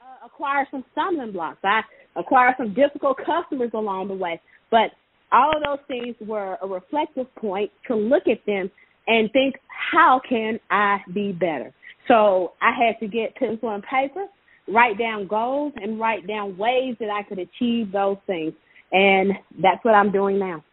uh, 0.00 0.26
acquire 0.26 0.66
some 0.70 0.84
stumbling 0.92 1.32
blocks. 1.32 1.58
I 1.62 1.82
acquired 2.16 2.54
some 2.58 2.74
difficult 2.74 3.18
customers 3.18 3.70
along 3.74 4.08
the 4.08 4.14
way. 4.14 4.40
But 4.70 4.90
all 5.32 5.52
of 5.56 5.62
those 5.64 5.86
things 5.86 6.16
were 6.20 6.58
a 6.62 6.66
reflective 6.66 7.32
point 7.36 7.70
to 7.86 7.94
look 7.94 8.24
at 8.26 8.44
them 8.46 8.70
and 9.06 9.30
think, 9.32 9.56
how 9.92 10.20
can 10.28 10.58
I 10.70 10.98
be 11.14 11.32
better? 11.32 11.72
So 12.10 12.54
I 12.60 12.72
had 12.76 12.98
to 12.98 13.06
get 13.06 13.36
pencil 13.36 13.72
and 13.72 13.84
paper, 13.84 14.26
write 14.66 14.98
down 14.98 15.28
goals, 15.28 15.72
and 15.76 16.00
write 16.00 16.26
down 16.26 16.58
ways 16.58 16.96
that 16.98 17.08
I 17.08 17.22
could 17.22 17.38
achieve 17.38 17.92
those 17.92 18.16
things. 18.26 18.52
And 18.90 19.30
that's 19.62 19.84
what 19.84 19.94
I'm 19.94 20.10
doing 20.10 20.36
now. 20.36 20.64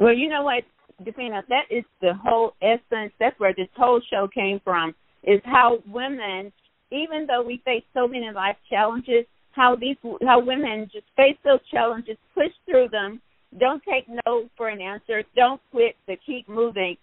Well, 0.00 0.14
you 0.14 0.30
know 0.30 0.42
what, 0.42 0.64
Dafina, 1.02 1.42
that 1.50 1.64
is 1.70 1.84
the 2.00 2.14
whole 2.14 2.54
essence. 2.62 3.12
That's 3.20 3.38
where 3.38 3.52
this 3.54 3.68
whole 3.76 4.00
show 4.10 4.26
came 4.34 4.58
from. 4.64 4.94
Is 5.22 5.40
how 5.44 5.78
women, 5.86 6.50
even 6.90 7.26
though 7.26 7.42
we 7.42 7.60
face 7.66 7.84
so 7.92 8.08
many 8.08 8.30
life 8.34 8.56
challenges, 8.70 9.26
how 9.52 9.76
these 9.76 9.96
how 10.26 10.40
women 10.40 10.88
just 10.90 11.06
face 11.14 11.36
those 11.44 11.60
challenges, 11.70 12.16
push 12.34 12.52
through 12.64 12.88
them, 12.88 13.20
don't 13.60 13.82
take 13.82 14.06
no 14.26 14.48
for 14.56 14.68
an 14.68 14.80
answer, 14.80 15.22
don't 15.36 15.60
quit, 15.70 15.94
but 16.06 16.18
keep 16.26 16.48
moving 16.48 16.96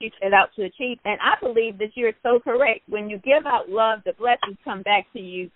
to 0.00 0.10
set 0.22 0.32
out 0.32 0.50
to 0.56 0.64
achieve. 0.64 0.98
And 1.04 1.18
I 1.20 1.34
believe 1.40 1.78
that 1.78 1.90
you're 1.94 2.12
so 2.22 2.40
correct. 2.40 2.80
When 2.88 3.08
you 3.10 3.18
give 3.18 3.46
out 3.46 3.68
love, 3.68 4.00
the 4.04 4.12
blessings 4.12 4.58
come 4.64 4.82
back 4.82 5.06
to 5.12 5.20
you 5.20 5.50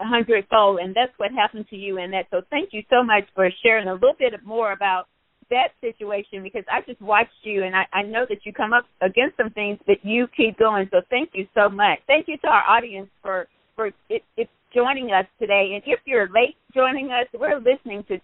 a 0.00 0.06
hundredfold, 0.06 0.80
and 0.80 0.94
that's 0.94 1.12
what 1.18 1.30
happened 1.32 1.66
to 1.70 1.76
you 1.76 1.98
in 1.98 2.10
that. 2.12 2.26
So 2.30 2.42
thank 2.50 2.70
you 2.72 2.82
so 2.90 3.02
much 3.02 3.24
for 3.34 3.48
sharing 3.62 3.88
a 3.88 3.94
little 3.94 4.16
bit 4.18 4.34
more 4.44 4.72
about 4.72 5.06
that 5.50 5.68
situation 5.80 6.42
because 6.42 6.64
I 6.70 6.80
just 6.86 7.00
watched 7.00 7.30
you 7.42 7.62
and 7.62 7.76
I, 7.76 7.84
I 7.92 8.02
know 8.02 8.24
that 8.28 8.44
you 8.44 8.52
come 8.52 8.72
up 8.72 8.86
against 9.02 9.36
some 9.36 9.50
things, 9.50 9.78
but 9.86 9.96
you 10.02 10.26
keep 10.34 10.58
going. 10.58 10.88
So 10.90 11.02
thank 11.10 11.30
you 11.34 11.46
so 11.54 11.68
much. 11.68 11.98
Thank 12.06 12.26
you 12.26 12.38
to 12.38 12.48
our 12.48 12.64
audience 12.64 13.08
for 13.22 13.46
for 13.76 13.90
it, 14.08 14.22
it 14.36 14.48
joining 14.74 15.12
us 15.12 15.26
today. 15.38 15.72
And 15.74 15.82
if 15.86 16.00
you're 16.04 16.28
late 16.28 16.56
joining 16.74 17.10
us, 17.10 17.26
we're 17.38 17.58
listening 17.58 18.04
to 18.08 18.18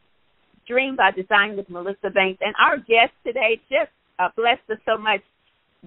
Dream 0.67 0.97
by 0.97 1.11
Design 1.11 1.57
with 1.57 1.69
Melissa 1.69 2.11
Banks. 2.13 2.41
And 2.41 2.55
our 2.61 2.79
guest 2.79 3.13
today 3.27 3.61
just 3.71 3.91
uh, 4.19 4.29
blessed 4.37 4.63
us 4.71 4.79
so 4.85 4.99
much, 4.99 5.21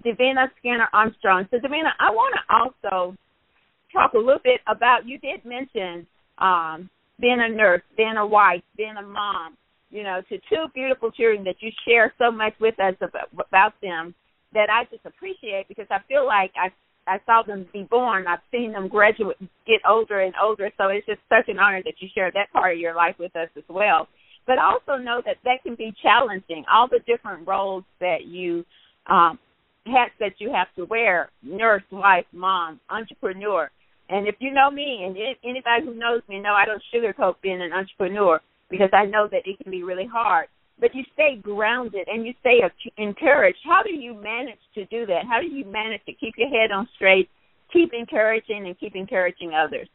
Dafina 0.04 0.48
Skinner 0.60 0.88
Armstrong. 0.94 1.48
So, 1.52 1.58
Dafina, 1.58 1.92
I 2.00 2.12
want 2.12 2.36
to 2.36 2.90
also 2.92 3.18
talk 3.94 4.14
a 4.14 4.18
little 4.18 4.42
bit 4.44 4.62
about 4.68 5.06
you 5.06 5.18
did 5.20 5.44
mention 5.46 6.08
um, 6.38 6.90
being 7.20 7.40
a 7.40 7.50
nurse, 7.50 7.82
being 7.98 8.18
a 8.18 8.26
wife, 8.26 8.64
being 8.78 8.96
a 8.98 9.02
mom, 9.02 9.58
you 9.90 10.04
know, 10.04 10.22
to 10.30 10.38
two 10.50 10.66
beautiful 10.74 11.12
children 11.12 11.44
that 11.44 11.56
you 11.60 11.72
share 11.86 12.14
so 12.18 12.32
much 12.32 12.54
with 12.60 12.80
us 12.80 12.96
about, 13.02 13.30
about 13.48 13.74
them 13.82 14.16
that 14.54 14.70
I 14.70 14.86
just 14.92 15.06
appreciate 15.06 15.68
because 15.68 15.88
I 15.92 16.00
feel 16.08 16.26
like 16.26 16.52
I 16.56 16.70
I 17.08 17.20
saw 17.26 17.42
them 17.42 17.68
be 17.74 17.84
born. 17.90 18.28
I've 18.28 18.40
seen 18.52 18.74
them 18.74 18.88
graduate, 18.88 19.38
get 19.66 19.82
older 19.90 20.22
and 20.22 20.34
older. 20.42 20.72
So 20.78 20.88
it's 20.88 21.06
just 21.08 21.20
such 21.30 21.50
an 21.50 21.58
honor 21.58 21.82
that 21.84 21.96
you 22.00 22.08
share 22.14 22.32
that 22.32 22.52
part 22.54 22.74
of 22.74 22.80
your 22.80 22.96
life 22.96 23.16
with 23.18 23.36
us 23.36 23.50
as 23.58 23.64
well. 23.68 24.08
But 24.48 24.58
also 24.58 25.02
know 25.02 25.22
that 25.26 25.38
that 25.44 25.64
can 25.64 25.76
be 25.76 25.94
challenging. 26.02 26.66
All 26.72 26.88
the 26.88 27.00
different 27.06 27.48
roles 27.48 27.84
that 28.00 28.26
you 28.26 28.66
um, 29.08 29.40
hats 29.86 30.14
that 30.20 30.34
you 30.40 30.52
have 30.52 30.68
to 30.76 30.86
wear: 30.86 31.30
nurse, 31.44 31.84
wife, 31.92 32.26
mom, 32.34 32.80
entrepreneur. 32.90 33.70
And 34.10 34.28
if 34.28 34.36
you 34.40 34.52
know 34.52 34.70
me, 34.70 35.04
and 35.06 35.16
anybody 35.44 35.86
who 35.86 35.94
knows 35.94 36.22
me 36.28 36.40
know 36.40 36.54
I 36.54 36.66
don't 36.66 36.84
sugarcoat 36.94 37.36
being 37.42 37.62
an 37.62 37.72
entrepreneur 37.72 38.42
because 38.70 38.90
I 38.92 39.06
know 39.06 39.28
that 39.32 39.44
it 39.46 39.58
can 39.62 39.72
be 39.72 39.84
really 39.84 40.06
hard 40.06 40.48
but 40.82 40.96
you 40.96 41.04
stay 41.14 41.38
grounded 41.42 42.08
and 42.08 42.26
you 42.26 42.34
stay 42.42 42.60
encouraged. 42.98 43.60
How 43.64 43.84
do 43.84 43.94
you 43.94 44.16
manage 44.16 44.60
to 44.74 44.86
do 44.86 45.06
that? 45.06 45.26
How 45.30 45.40
do 45.40 45.46
you 45.46 45.64
manage 45.64 46.04
to 46.08 46.14
keep 46.14 46.34
your 46.36 46.50
head 46.50 46.72
on 46.72 46.90
straight, 46.96 47.30
keep 47.72 47.94
encouraging, 47.94 48.66
and 48.66 48.78
keep 48.78 48.96
encouraging 48.96 49.54
others? 49.54 49.88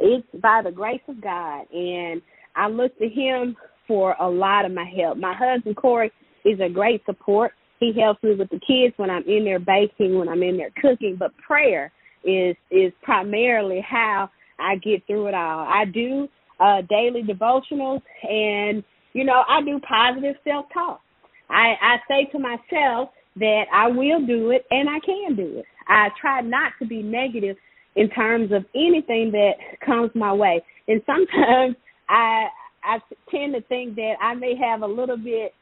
It's 0.00 0.26
by 0.42 0.60
the 0.62 0.72
grace 0.72 1.00
of 1.08 1.22
God, 1.22 1.66
and 1.72 2.20
I 2.56 2.68
look 2.68 2.96
to 2.98 3.08
Him 3.08 3.56
for 3.86 4.14
a 4.20 4.28
lot 4.28 4.64
of 4.64 4.72
my 4.72 4.86
help. 4.96 5.18
My 5.18 5.34
husband 5.34 5.76
Corey 5.76 6.10
is 6.44 6.58
a 6.60 6.68
great 6.68 7.04
support. 7.06 7.52
He 7.80 7.92
helps 7.98 8.22
me 8.22 8.34
with 8.34 8.50
the 8.50 8.60
kids 8.66 8.94
when 8.96 9.10
I'm 9.10 9.24
in 9.24 9.44
there 9.44 9.58
baking, 9.58 10.18
when 10.18 10.28
I'm 10.28 10.42
in 10.42 10.56
there 10.56 10.70
cooking. 10.80 11.16
But 11.18 11.36
prayer 11.38 11.92
is 12.24 12.56
is 12.70 12.92
primarily 13.02 13.84
how 13.88 14.30
I 14.58 14.76
get 14.76 15.06
through 15.06 15.26
it 15.28 15.34
all. 15.34 15.66
I 15.66 15.84
do 15.84 16.28
uh 16.60 16.82
daily 16.88 17.22
devotionals 17.22 18.02
and 18.22 18.82
you 19.14 19.24
know, 19.24 19.42
I 19.48 19.62
do 19.62 19.80
positive 19.88 20.36
self 20.44 20.66
talk. 20.74 21.00
I, 21.48 21.74
I 21.80 21.96
say 22.08 22.28
to 22.32 22.38
myself 22.38 23.10
that 23.36 23.64
I 23.72 23.88
will 23.88 24.26
do 24.26 24.50
it 24.50 24.66
and 24.70 24.88
I 24.88 24.98
can 25.04 25.36
do 25.36 25.58
it. 25.58 25.64
I 25.88 26.08
try 26.20 26.40
not 26.40 26.72
to 26.80 26.86
be 26.86 27.02
negative 27.02 27.56
in 27.96 28.08
terms 28.10 28.50
of 28.52 28.64
anything 28.74 29.30
that 29.32 29.52
comes 29.84 30.10
my 30.14 30.32
way. 30.32 30.62
And 30.88 31.00
sometimes 31.06 31.76
I 32.08 32.46
I 32.82 32.98
tend 33.30 33.54
to 33.54 33.62
think 33.62 33.96
that 33.96 34.14
I 34.20 34.34
may 34.34 34.54
have 34.56 34.82
a 34.82 34.86
little 34.86 35.16
bit 35.16 35.54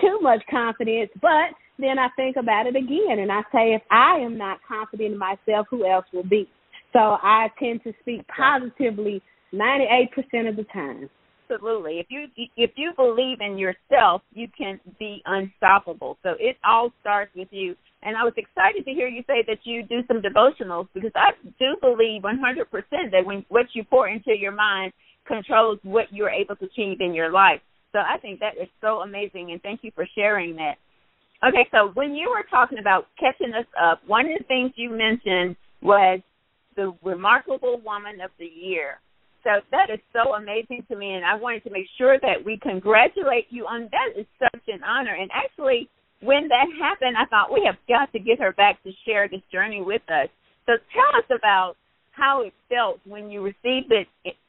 too 0.00 0.18
much 0.22 0.42
confidence, 0.50 1.10
but 1.20 1.52
then 1.78 1.98
I 1.98 2.08
think 2.16 2.36
about 2.36 2.66
it 2.66 2.76
again 2.76 3.18
and 3.18 3.30
I 3.30 3.42
say 3.52 3.74
if 3.74 3.82
I 3.90 4.18
am 4.18 4.38
not 4.38 4.60
confident 4.66 5.12
in 5.12 5.18
myself, 5.18 5.66
who 5.70 5.86
else 5.86 6.06
will 6.12 6.28
be? 6.28 6.48
So 6.92 6.98
I 6.98 7.48
tend 7.58 7.82
to 7.84 7.92
speak 8.00 8.22
positively 8.28 9.22
98% 9.52 10.48
of 10.48 10.56
the 10.56 10.66
time 10.72 11.10
absolutely. 11.50 11.98
If 11.98 12.06
you 12.08 12.26
if 12.56 12.70
you 12.76 12.92
believe 12.96 13.38
in 13.40 13.58
yourself, 13.58 14.22
you 14.32 14.48
can 14.56 14.80
be 14.98 15.22
unstoppable. 15.26 16.18
So 16.22 16.30
it 16.38 16.56
all 16.64 16.92
starts 17.00 17.32
with 17.34 17.48
you. 17.50 17.74
And 18.02 18.16
I 18.16 18.24
was 18.24 18.32
excited 18.36 18.84
to 18.84 18.92
hear 18.92 19.08
you 19.08 19.22
say 19.26 19.44
that 19.46 19.58
you 19.64 19.82
do 19.82 20.00
some 20.08 20.22
devotionals 20.22 20.88
because 20.94 21.12
I 21.14 21.32
do 21.58 21.76
believe 21.82 22.22
100% 22.22 22.32
that 23.12 23.26
when 23.26 23.44
what 23.48 23.66
you 23.74 23.84
pour 23.84 24.08
into 24.08 24.34
your 24.36 24.52
mind 24.52 24.92
controls 25.30 25.78
what 25.82 26.06
you're 26.10 26.30
able 26.42 26.56
to 26.56 26.64
achieve 26.64 27.00
in 27.00 27.14
your 27.14 27.30
life. 27.30 27.60
So 27.92 27.98
I 27.98 28.18
think 28.18 28.40
that 28.40 28.56
is 28.60 28.68
so 28.80 29.00
amazing, 29.00 29.52
and 29.52 29.62
thank 29.62 29.80
you 29.82 29.92
for 29.94 30.06
sharing 30.14 30.56
that. 30.56 30.76
Okay, 31.46 31.66
so 31.70 31.90
when 31.94 32.14
you 32.14 32.28
were 32.28 32.44
talking 32.50 32.78
about 32.78 33.06
catching 33.18 33.54
us 33.54 33.66
up, 33.80 34.00
one 34.06 34.26
of 34.26 34.38
the 34.38 34.44
things 34.44 34.72
you 34.76 34.90
mentioned 34.90 35.56
was 35.82 36.20
the 36.76 36.92
remarkable 37.02 37.80
woman 37.84 38.20
of 38.20 38.30
the 38.38 38.46
year. 38.46 39.00
So 39.42 39.50
that 39.70 39.88
is 39.88 40.00
so 40.12 40.34
amazing 40.34 40.84
to 40.88 40.96
me, 40.96 41.14
and 41.14 41.24
I 41.24 41.34
wanted 41.34 41.64
to 41.64 41.70
make 41.70 41.86
sure 41.96 42.18
that 42.20 42.44
we 42.44 42.58
congratulate 42.58 43.46
you 43.48 43.64
on 43.66 43.88
that. 43.90 44.20
Is 44.20 44.26
such 44.38 44.68
an 44.68 44.84
honor, 44.84 45.14
and 45.14 45.30
actually, 45.32 45.88
when 46.20 46.48
that 46.48 46.66
happened, 46.78 47.16
I 47.16 47.24
thought 47.24 47.52
we 47.52 47.62
have 47.64 47.76
got 47.88 48.12
to 48.12 48.18
get 48.18 48.38
her 48.38 48.52
back 48.52 48.82
to 48.84 48.92
share 49.06 49.26
this 49.28 49.40
journey 49.50 49.80
with 49.80 50.02
us. 50.10 50.28
So 50.66 50.72
tell 50.92 51.12
us 51.16 51.28
about 51.32 51.76
how 52.20 52.42
it 52.42 52.52
felt 52.68 53.00
when 53.06 53.30
you 53.30 53.42
received 53.42 53.88
the 53.88 54.04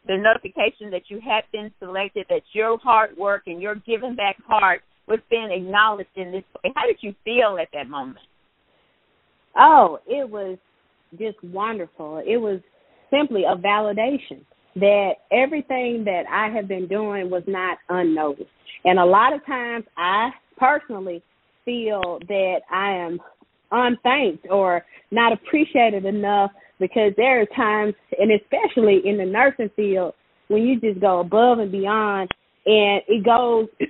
the 0.07 0.17
notification 0.17 0.91
that 0.91 1.03
you 1.09 1.19
had 1.19 1.43
been 1.51 1.71
selected, 1.79 2.25
that 2.29 2.41
your 2.53 2.77
hard 2.79 3.15
work 3.17 3.43
and 3.45 3.61
your 3.61 3.75
giving 3.75 4.15
back 4.15 4.35
heart 4.45 4.81
was 5.07 5.19
being 5.29 5.49
acknowledged 5.51 6.09
in 6.15 6.31
this 6.31 6.43
way. 6.55 6.71
How 6.75 6.85
did 6.85 6.97
you 7.01 7.13
feel 7.23 7.57
at 7.61 7.69
that 7.73 7.87
moment? 7.87 8.25
Oh, 9.57 9.99
it 10.07 10.29
was 10.29 10.57
just 11.17 11.41
wonderful. 11.43 12.21
It 12.25 12.37
was 12.37 12.59
simply 13.11 13.43
a 13.43 13.55
validation 13.55 14.41
that 14.75 15.13
everything 15.31 16.03
that 16.05 16.23
I 16.31 16.53
have 16.55 16.67
been 16.67 16.87
doing 16.87 17.29
was 17.29 17.43
not 17.47 17.77
unnoticed. 17.89 18.49
And 18.85 18.99
a 18.99 19.05
lot 19.05 19.33
of 19.33 19.45
times 19.45 19.85
I 19.97 20.29
personally 20.57 21.21
feel 21.65 22.19
that 22.27 22.59
I 22.71 22.93
am 22.93 23.19
unthanked 23.71 24.47
or 24.49 24.83
not 25.11 25.33
appreciated 25.33 26.05
enough 26.05 26.51
because 26.81 27.13
there 27.15 27.39
are 27.41 27.45
times, 27.55 27.93
and 28.19 28.31
especially 28.31 29.01
in 29.05 29.17
the 29.17 29.25
nursing 29.25 29.69
field, 29.77 30.13
when 30.49 30.63
you 30.63 30.81
just 30.81 30.99
go 30.99 31.21
above 31.21 31.59
and 31.59 31.71
beyond 31.71 32.29
and 32.65 33.01
it 33.07 33.23
goes 33.23 33.67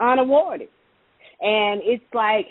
unawarded. 0.00 0.68
And 1.40 1.80
it's 1.84 2.04
like 2.12 2.46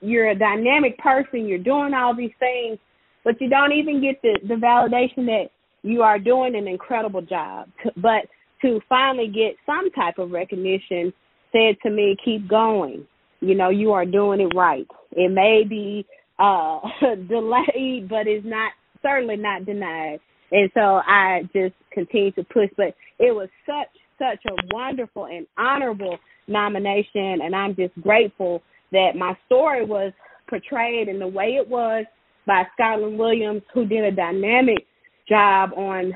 you're 0.00 0.30
a 0.30 0.38
dynamic 0.38 0.98
person, 0.98 1.46
you're 1.46 1.58
doing 1.58 1.94
all 1.94 2.16
these 2.16 2.32
things, 2.38 2.78
but 3.24 3.40
you 3.40 3.48
don't 3.48 3.72
even 3.72 4.00
get 4.02 4.20
the, 4.22 4.38
the 4.48 4.54
validation 4.54 5.26
that 5.26 5.50
you 5.82 6.02
are 6.02 6.18
doing 6.18 6.56
an 6.56 6.66
incredible 6.66 7.22
job. 7.22 7.68
But 7.96 8.26
to 8.62 8.80
finally 8.88 9.28
get 9.28 9.56
some 9.66 9.90
type 9.92 10.18
of 10.18 10.30
recognition 10.30 11.12
said 11.52 11.76
to 11.82 11.90
me, 11.90 12.16
keep 12.24 12.48
going. 12.48 13.06
You 13.40 13.54
know, 13.54 13.70
you 13.70 13.92
are 13.92 14.06
doing 14.06 14.40
it 14.40 14.54
right. 14.54 14.86
It 15.12 15.30
may 15.30 15.64
be 15.64 16.06
uh 16.38 16.80
delayed, 17.28 18.08
but 18.08 18.26
it's 18.26 18.46
not 18.46 18.72
certainly 19.02 19.36
not 19.36 19.66
denied. 19.66 20.20
And 20.50 20.70
so 20.74 20.80
I 20.80 21.42
just 21.54 21.74
continue 21.92 22.32
to 22.32 22.44
push. 22.44 22.70
But 22.76 22.94
it 23.18 23.34
was 23.34 23.48
such 23.66 23.88
such 24.18 24.44
a 24.46 24.74
wonderful 24.74 25.26
and 25.26 25.46
honorable 25.58 26.18
nomination, 26.48 27.40
and 27.42 27.54
I'm 27.54 27.74
just 27.74 27.94
grateful 28.00 28.62
that 28.92 29.12
my 29.16 29.36
story 29.46 29.84
was 29.84 30.12
portrayed 30.48 31.08
in 31.08 31.18
the 31.18 31.26
way 31.26 31.56
it 31.60 31.68
was 31.68 32.04
by 32.46 32.64
Scotland 32.74 33.18
Williams, 33.18 33.62
who 33.72 33.86
did 33.86 34.04
a 34.04 34.12
dynamic 34.12 34.86
job 35.28 35.70
on 35.76 36.12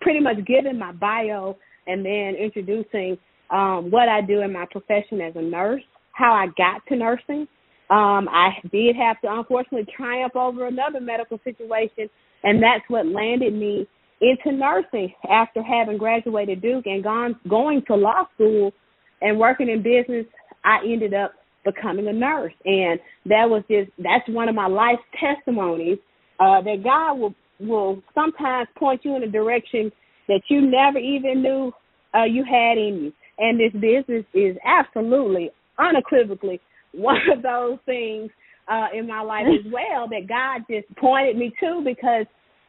pretty 0.00 0.20
much 0.20 0.36
giving 0.46 0.78
my 0.78 0.92
bio 0.92 1.56
and 1.86 2.04
then 2.04 2.34
introducing 2.40 3.18
um, 3.50 3.90
what 3.90 4.08
I 4.08 4.20
do 4.20 4.40
in 4.42 4.52
my 4.52 4.66
profession 4.70 5.20
as 5.20 5.34
a 5.36 5.42
nurse, 5.42 5.82
how 6.12 6.32
I 6.32 6.46
got 6.56 6.86
to 6.88 6.96
nursing. 6.96 7.46
Um, 7.90 8.28
I 8.30 8.50
did 8.72 8.96
have 8.96 9.20
to 9.20 9.32
unfortunately 9.32 9.86
triumph 9.96 10.34
over 10.34 10.66
another 10.66 11.00
medical 11.00 11.38
situation, 11.44 12.10
and 12.42 12.62
that's 12.62 12.84
what 12.88 13.06
landed 13.06 13.52
me 13.54 13.86
into 14.20 14.56
nursing 14.56 15.12
after 15.30 15.62
having 15.62 15.98
graduated 15.98 16.62
Duke 16.62 16.86
and 16.86 17.04
gone 17.04 17.36
going 17.48 17.82
to 17.86 17.94
law 17.94 18.24
school 18.34 18.72
and 19.20 19.38
working 19.38 19.68
in 19.68 19.82
business. 19.82 20.26
I 20.64 20.78
ended 20.84 21.14
up 21.14 21.32
becoming 21.64 22.08
a 22.08 22.12
nurse, 22.12 22.54
and 22.64 22.98
that 23.26 23.48
was 23.48 23.62
just 23.70 23.90
that's 23.98 24.28
one 24.28 24.48
of 24.48 24.54
my 24.54 24.66
life 24.66 24.98
testimonies 25.20 25.98
uh, 26.40 26.60
that 26.62 26.82
God 26.82 27.18
will 27.18 27.34
will 27.60 28.02
sometimes 28.14 28.68
point 28.76 29.02
you 29.04 29.16
in 29.16 29.22
a 29.22 29.30
direction 29.30 29.92
that 30.28 30.42
you 30.48 30.60
never 30.60 30.98
even 30.98 31.42
knew 31.42 31.72
uh, 32.14 32.24
you 32.24 32.44
had 32.44 32.78
in 32.78 33.04
you. 33.04 33.12
And 33.38 33.60
this 33.60 33.72
business 33.72 34.24
is 34.34 34.56
absolutely, 34.64 35.50
unequivocally 35.78 36.60
one 36.96 37.18
of 37.32 37.42
those 37.42 37.78
things 37.86 38.30
uh, 38.68 38.88
in 38.94 39.06
my 39.06 39.20
life 39.20 39.46
as 39.46 39.72
well 39.72 40.08
that 40.08 40.28
God 40.28 40.62
just 40.68 40.94
pointed 40.96 41.36
me 41.36 41.52
to 41.60 41.82
because 41.84 42.26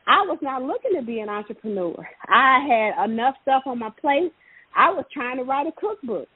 I 0.07 0.21
was 0.21 0.37
not 0.41 0.63
looking 0.63 0.93
to 0.95 1.05
be 1.05 1.19
an 1.19 1.29
entrepreneur. 1.29 1.95
I 2.27 2.65
had 2.67 3.09
enough 3.09 3.35
stuff 3.41 3.63
on 3.65 3.79
my 3.79 3.89
plate. 3.99 4.31
I 4.75 4.89
was 4.89 5.05
trying 5.11 5.37
to 5.37 5.43
write 5.43 5.67
a 5.67 5.71
cookbook. 5.71 6.27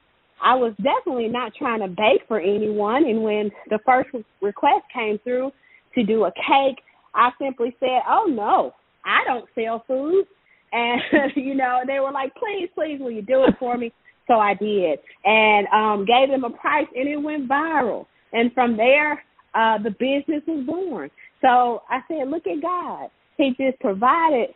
I 0.43 0.55
was 0.55 0.73
definitely 0.77 1.27
not 1.27 1.53
trying 1.53 1.81
to 1.81 1.87
bake 1.87 2.27
for 2.27 2.39
anyone. 2.39 3.05
And 3.05 3.23
when 3.23 3.51
the 3.69 3.79
first 3.85 4.09
request 4.41 4.83
came 4.93 5.19
through 5.23 5.51
to 5.95 6.03
do 6.03 6.25
a 6.25 6.31
cake, 6.31 6.83
I 7.13 7.29
simply 7.39 7.75
said, 7.79 8.01
"Oh 8.07 8.25
no, 8.27 8.73
I 9.05 9.23
don't 9.25 9.47
sell 9.53 9.83
food." 9.87 10.25
And 10.71 11.01
you 11.35 11.53
know, 11.53 11.81
they 11.85 11.99
were 11.99 12.11
like, 12.11 12.33
"Please, 12.35 12.69
please, 12.73 12.99
will 12.99 13.11
you 13.11 13.21
do 13.21 13.43
it 13.43 13.55
for 13.59 13.77
me?" 13.77 13.93
So 14.31 14.39
I 14.39 14.53
did, 14.53 14.97
and 15.25 15.67
um 15.67 16.05
gave 16.05 16.29
them 16.29 16.45
a 16.45 16.49
price, 16.49 16.87
and 16.95 17.09
it 17.09 17.17
went 17.17 17.49
viral. 17.49 18.05
And 18.31 18.53
from 18.53 18.77
there, 18.77 19.21
uh 19.53 19.77
the 19.83 19.91
business 19.91 20.41
was 20.47 20.65
born. 20.65 21.11
So 21.41 21.81
I 21.89 21.99
said, 22.07 22.29
"Look 22.29 22.47
at 22.47 22.61
God. 22.61 23.09
He 23.35 23.49
just 23.59 23.77
provided 23.81 24.51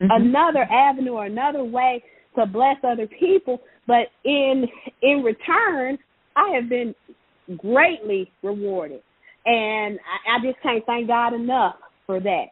mm-hmm. 0.00 0.08
another 0.10 0.62
avenue 0.62 1.12
or 1.12 1.26
another 1.26 1.62
way 1.62 2.02
to 2.38 2.46
bless 2.46 2.76
other 2.82 3.06
people, 3.06 3.60
but 3.86 4.06
in 4.24 4.66
in 5.02 5.22
return, 5.22 5.98
I 6.34 6.54
have 6.54 6.70
been 6.70 6.94
greatly 7.58 8.30
rewarded, 8.42 9.02
and 9.44 9.98
I, 9.98 10.36
I 10.38 10.42
just 10.42 10.62
can't 10.62 10.86
thank 10.86 11.08
God 11.08 11.34
enough 11.34 11.74
for 12.06 12.18
that. 12.18 12.46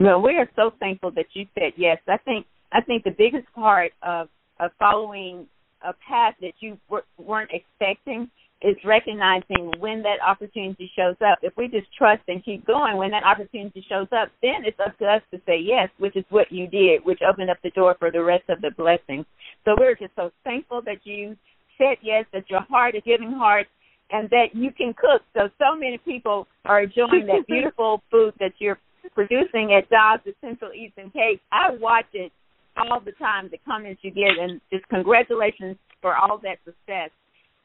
Well, 0.00 0.22
we 0.22 0.36
are 0.36 0.48
so 0.56 0.72
thankful 0.80 1.10
that 1.10 1.26
you 1.34 1.44
said 1.52 1.72
yes. 1.76 1.98
I 2.08 2.16
think 2.16 2.46
I 2.72 2.80
think 2.80 3.04
the 3.04 3.10
biggest 3.10 3.46
part 3.54 3.92
of 4.02 4.28
of 4.60 4.70
following 4.78 5.46
a 5.82 5.92
path 6.08 6.34
that 6.40 6.54
you 6.60 6.78
weren't 7.18 7.50
expecting 7.52 8.30
is 8.62 8.76
recognizing 8.84 9.72
when 9.78 10.02
that 10.02 10.16
opportunity 10.26 10.90
shows 10.96 11.16
up. 11.20 11.38
If 11.42 11.52
we 11.56 11.68
just 11.68 11.86
trust 11.96 12.22
and 12.28 12.42
keep 12.42 12.66
going, 12.66 12.96
when 12.96 13.10
that 13.10 13.22
opportunity 13.22 13.84
shows 13.86 14.08
up, 14.10 14.30
then 14.42 14.64
it's 14.64 14.78
up 14.80 14.96
to 14.98 15.04
us 15.04 15.22
to 15.32 15.40
say 15.44 15.58
yes, 15.60 15.90
which 15.98 16.16
is 16.16 16.24
what 16.30 16.50
you 16.50 16.66
did, 16.66 17.04
which 17.04 17.20
opened 17.28 17.50
up 17.50 17.58
the 17.62 17.70
door 17.70 17.94
for 17.98 18.10
the 18.10 18.22
rest 18.22 18.44
of 18.48 18.62
the 18.62 18.70
blessings. 18.76 19.26
So 19.64 19.74
we're 19.78 19.94
just 19.94 20.16
so 20.16 20.30
thankful 20.44 20.80
that 20.86 21.04
you 21.04 21.36
said 21.76 21.98
yes, 22.02 22.24
that 22.32 22.48
your 22.48 22.62
heart 22.62 22.94
is 22.94 23.02
giving 23.04 23.32
heart, 23.32 23.66
and 24.10 24.30
that 24.30 24.54
you 24.54 24.70
can 24.72 24.94
cook. 24.94 25.22
So 25.34 25.50
so 25.58 25.76
many 25.76 25.98
people 25.98 26.46
are 26.64 26.82
enjoying 26.82 27.26
that 27.26 27.44
beautiful 27.48 28.02
food 28.10 28.32
that 28.40 28.52
you're 28.58 28.78
producing 29.14 29.74
at 29.74 29.90
Dobbs 29.90 30.22
Essential 30.26 30.70
Eats 30.74 30.94
and 30.96 31.12
Cakes. 31.12 31.42
I 31.52 31.74
watch 31.78 32.06
it 32.14 32.32
all 32.76 33.00
the 33.00 33.12
time, 33.12 33.48
the 33.50 33.58
comments 33.66 34.00
you 34.02 34.10
get, 34.10 34.38
and 34.40 34.60
just 34.72 34.86
congratulations 34.88 35.76
for 36.00 36.16
all 36.16 36.38
that 36.38 36.58
success. 36.64 37.10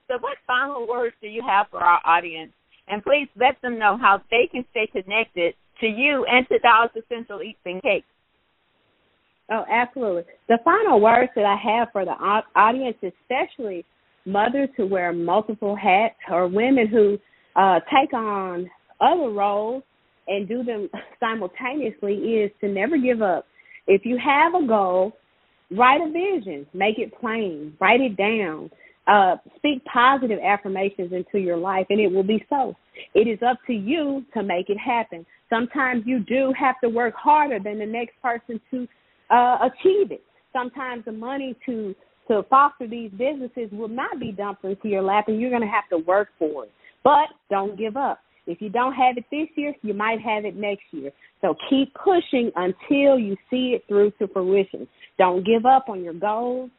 So, 0.07 0.17
what 0.19 0.37
final 0.47 0.87
words 0.87 1.15
do 1.21 1.27
you 1.27 1.43
have 1.47 1.67
for 1.69 1.79
our 1.79 1.99
audience? 2.05 2.51
And 2.87 3.03
please 3.03 3.27
let 3.39 3.61
them 3.61 3.77
know 3.77 3.97
how 3.97 4.21
they 4.31 4.47
can 4.51 4.65
stay 4.71 4.87
connected 4.87 5.53
to 5.81 5.87
you 5.87 6.25
and 6.25 6.47
to 6.49 6.57
Dobbs 6.59 6.93
Essential 6.95 7.41
Eats 7.41 7.59
and 7.65 7.81
Cakes. 7.81 8.05
Oh, 9.51 9.63
absolutely. 9.69 10.23
The 10.47 10.59
final 10.63 10.99
words 10.99 11.31
that 11.35 11.45
I 11.45 11.55
have 11.55 11.89
for 11.91 12.05
the 12.05 12.11
audience, 12.55 12.97
especially 13.01 13.85
mothers 14.25 14.69
who 14.77 14.85
wear 14.85 15.11
multiple 15.11 15.75
hats 15.75 16.15
or 16.29 16.47
women 16.47 16.87
who 16.87 17.17
uh, 17.55 17.79
take 17.91 18.13
on 18.13 18.69
other 19.01 19.29
roles 19.29 19.83
and 20.27 20.47
do 20.47 20.63
them 20.63 20.89
simultaneously, 21.19 22.13
is 22.13 22.51
to 22.61 22.67
never 22.67 22.97
give 22.97 23.21
up. 23.21 23.45
If 23.89 24.05
you 24.05 24.19
have 24.23 24.53
a 24.53 24.67
goal, 24.67 25.13
write 25.71 25.99
a 25.99 26.11
vision, 26.11 26.67
make 26.75 26.99
it 26.99 27.11
plain, 27.19 27.73
write 27.81 27.99
it 28.01 28.15
down, 28.15 28.69
uh, 29.07 29.37
speak 29.55 29.83
positive 29.85 30.37
affirmations 30.45 31.11
into 31.11 31.39
your 31.39 31.57
life, 31.57 31.87
and 31.89 31.99
it 31.99 32.11
will 32.11 32.23
be 32.23 32.45
so. 32.51 32.75
It 33.15 33.27
is 33.27 33.39
up 33.41 33.57
to 33.65 33.73
you 33.73 34.23
to 34.35 34.43
make 34.43 34.69
it 34.69 34.77
happen. 34.77 35.25
Sometimes 35.49 36.03
you 36.05 36.19
do 36.19 36.53
have 36.57 36.75
to 36.83 36.89
work 36.89 37.15
harder 37.15 37.57
than 37.57 37.79
the 37.79 37.85
next 37.85 38.13
person 38.21 38.61
to 38.69 38.87
uh, 39.35 39.57
achieve 39.65 40.11
it. 40.11 40.21
Sometimes 40.53 41.03
the 41.05 41.11
money 41.11 41.55
to 41.65 41.95
to 42.27 42.43
foster 42.47 42.87
these 42.87 43.09
businesses 43.09 43.71
will 43.71 43.87
not 43.87 44.19
be 44.19 44.31
dumped 44.31 44.63
into 44.63 44.87
your 44.87 45.01
lap, 45.01 45.25
and 45.29 45.41
you're 45.41 45.49
going 45.49 45.63
to 45.63 45.67
have 45.67 45.89
to 45.89 45.97
work 45.97 46.27
for 46.37 46.65
it. 46.65 46.71
But 47.03 47.29
don't 47.49 47.75
give 47.75 47.97
up. 47.97 48.19
If 48.49 48.61
you 48.61 48.69
don't 48.69 48.93
have 48.93 49.17
it 49.17 49.25
this 49.31 49.47
year, 49.55 49.73
you 49.81 49.93
might 49.93 50.19
have 50.21 50.43
it 50.43 50.55
next 50.55 50.83
year. 50.91 51.11
So 51.41 51.55
keep 51.69 51.93
pushing 51.93 52.51
until 52.55 53.17
you 53.17 53.37
see 53.49 53.75
it 53.75 53.83
through 53.87 54.11
to 54.19 54.27
fruition. 54.27 54.87
Don't 55.17 55.45
give 55.45 55.65
up 55.65 55.87
on 55.87 56.03
your 56.03 56.13
goals 56.13 56.69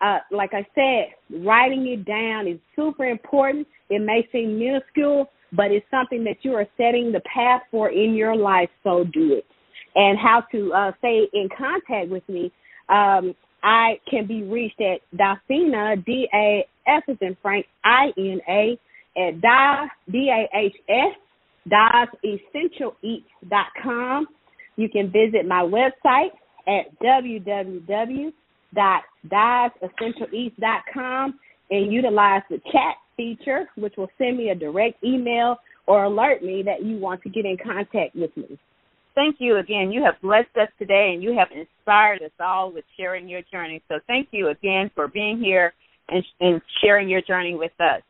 uh, 0.00 0.18
like 0.30 0.50
I 0.52 0.66
said, 0.74 1.42
writing 1.44 1.86
it 1.88 2.04
down 2.04 2.46
is 2.46 2.58
super 2.74 3.06
important. 3.06 3.66
It 3.88 4.02
may 4.02 4.28
seem 4.32 4.58
minuscule, 4.58 5.30
but 5.52 5.70
it's 5.70 5.86
something 5.90 6.24
that 6.24 6.38
you 6.42 6.54
are 6.54 6.66
setting 6.76 7.12
the 7.12 7.20
path 7.20 7.62
for 7.70 7.90
in 7.90 8.14
your 8.14 8.36
life, 8.36 8.68
so 8.82 9.04
do 9.04 9.34
it. 9.34 9.46
And 9.94 10.18
how 10.18 10.42
to 10.52 10.72
uh, 10.74 10.92
stay 10.98 11.26
in 11.32 11.48
contact 11.56 12.10
with 12.10 12.28
me, 12.28 12.52
um, 12.88 13.34
I 13.62 13.98
can 14.10 14.26
be 14.26 14.42
reached 14.42 14.80
at 14.80 15.00
Dahsina, 15.16 16.04
D 16.04 16.28
A 16.34 16.66
S 16.86 17.02
is 17.08 17.16
in 17.20 17.36
Frank, 17.40 17.66
I 17.84 18.12
N 18.18 18.40
A, 18.48 18.78
at 19.16 19.40
Da, 19.40 19.86
D 20.10 20.30
A 20.30 20.48
H 20.56 20.76
S, 20.88 21.16
com. 23.82 24.26
You 24.76 24.88
can 24.88 25.06
visit 25.10 25.46
my 25.46 25.62
website 25.62 26.30
at 26.66 26.98
www 27.00 28.32
com 30.92 31.38
and 31.70 31.92
utilize 31.92 32.42
the 32.50 32.58
chat 32.72 32.96
feature, 33.16 33.68
which 33.76 33.94
will 33.96 34.10
send 34.18 34.36
me 34.36 34.50
a 34.50 34.54
direct 34.54 35.02
email 35.02 35.56
or 35.86 36.04
alert 36.04 36.42
me 36.42 36.62
that 36.64 36.84
you 36.84 36.98
want 36.98 37.22
to 37.22 37.30
get 37.30 37.44
in 37.44 37.56
contact 37.62 38.14
with 38.14 38.36
me. 38.36 38.58
Thank 39.14 39.36
you 39.38 39.56
again. 39.56 39.92
You 39.92 40.04
have 40.04 40.20
blessed 40.20 40.54
us 40.60 40.68
today 40.78 41.12
and 41.14 41.22
you 41.22 41.34
have 41.36 41.48
inspired 41.50 42.22
us 42.22 42.32
all 42.38 42.70
with 42.72 42.84
sharing 42.96 43.28
your 43.28 43.40
journey. 43.50 43.82
So 43.88 43.98
thank 44.06 44.28
you 44.30 44.48
again 44.48 44.90
for 44.94 45.08
being 45.08 45.38
here 45.38 45.72
and, 46.08 46.22
and 46.40 46.60
sharing 46.82 47.08
your 47.08 47.22
journey 47.22 47.54
with 47.54 47.72
us. 47.80 48.02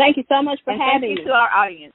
Thank 0.00 0.16
you 0.16 0.24
so 0.30 0.42
much 0.42 0.58
for 0.64 0.72
and 0.72 0.80
having 0.80 1.10
me. 1.10 1.16
Thank 1.16 1.18
you 1.18 1.24
to 1.26 1.32
our 1.32 1.50
audience. 1.50 1.92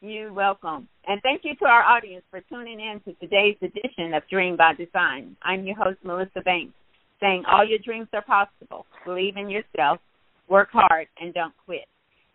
You're 0.00 0.32
welcome. 0.32 0.88
And 1.06 1.20
thank 1.22 1.42
you 1.42 1.56
to 1.56 1.64
our 1.64 1.82
audience 1.82 2.22
for 2.30 2.40
tuning 2.42 2.78
in 2.78 3.00
to 3.00 3.12
today's 3.18 3.56
edition 3.60 4.14
of 4.14 4.22
Dream 4.30 4.56
by 4.56 4.74
Design. 4.74 5.36
I'm 5.42 5.66
your 5.66 5.76
host, 5.76 5.98
Melissa 6.04 6.40
Banks, 6.44 6.72
saying 7.18 7.42
all 7.50 7.66
your 7.66 7.80
dreams 7.80 8.06
are 8.12 8.22
possible. 8.22 8.86
Believe 9.04 9.36
in 9.36 9.50
yourself, 9.50 9.98
work 10.48 10.68
hard, 10.72 11.08
and 11.20 11.34
don't 11.34 11.52
quit. 11.66 11.86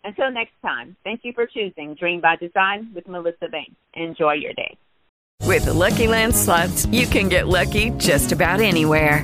Until 0.03 0.29
next 0.31 0.53
time, 0.61 0.97
thank 1.05 1.21
you 1.23 1.31
for 1.33 1.47
choosing 1.47 1.95
Dream 1.95 2.19
by 2.19 2.35
Design 2.35 2.91
with 2.93 3.07
Melissa 3.07 3.47
Banks. 3.49 3.71
Enjoy 3.93 4.33
your 4.33 4.53
day. 4.53 4.77
With 5.43 5.65
the 5.65 5.73
Lucky 5.73 6.07
Land 6.07 6.35
slots, 6.35 6.85
you 6.87 7.07
can 7.07 7.29
get 7.29 7.47
lucky 7.47 7.91
just 7.91 8.33
about 8.33 8.59
anywhere. 8.59 9.23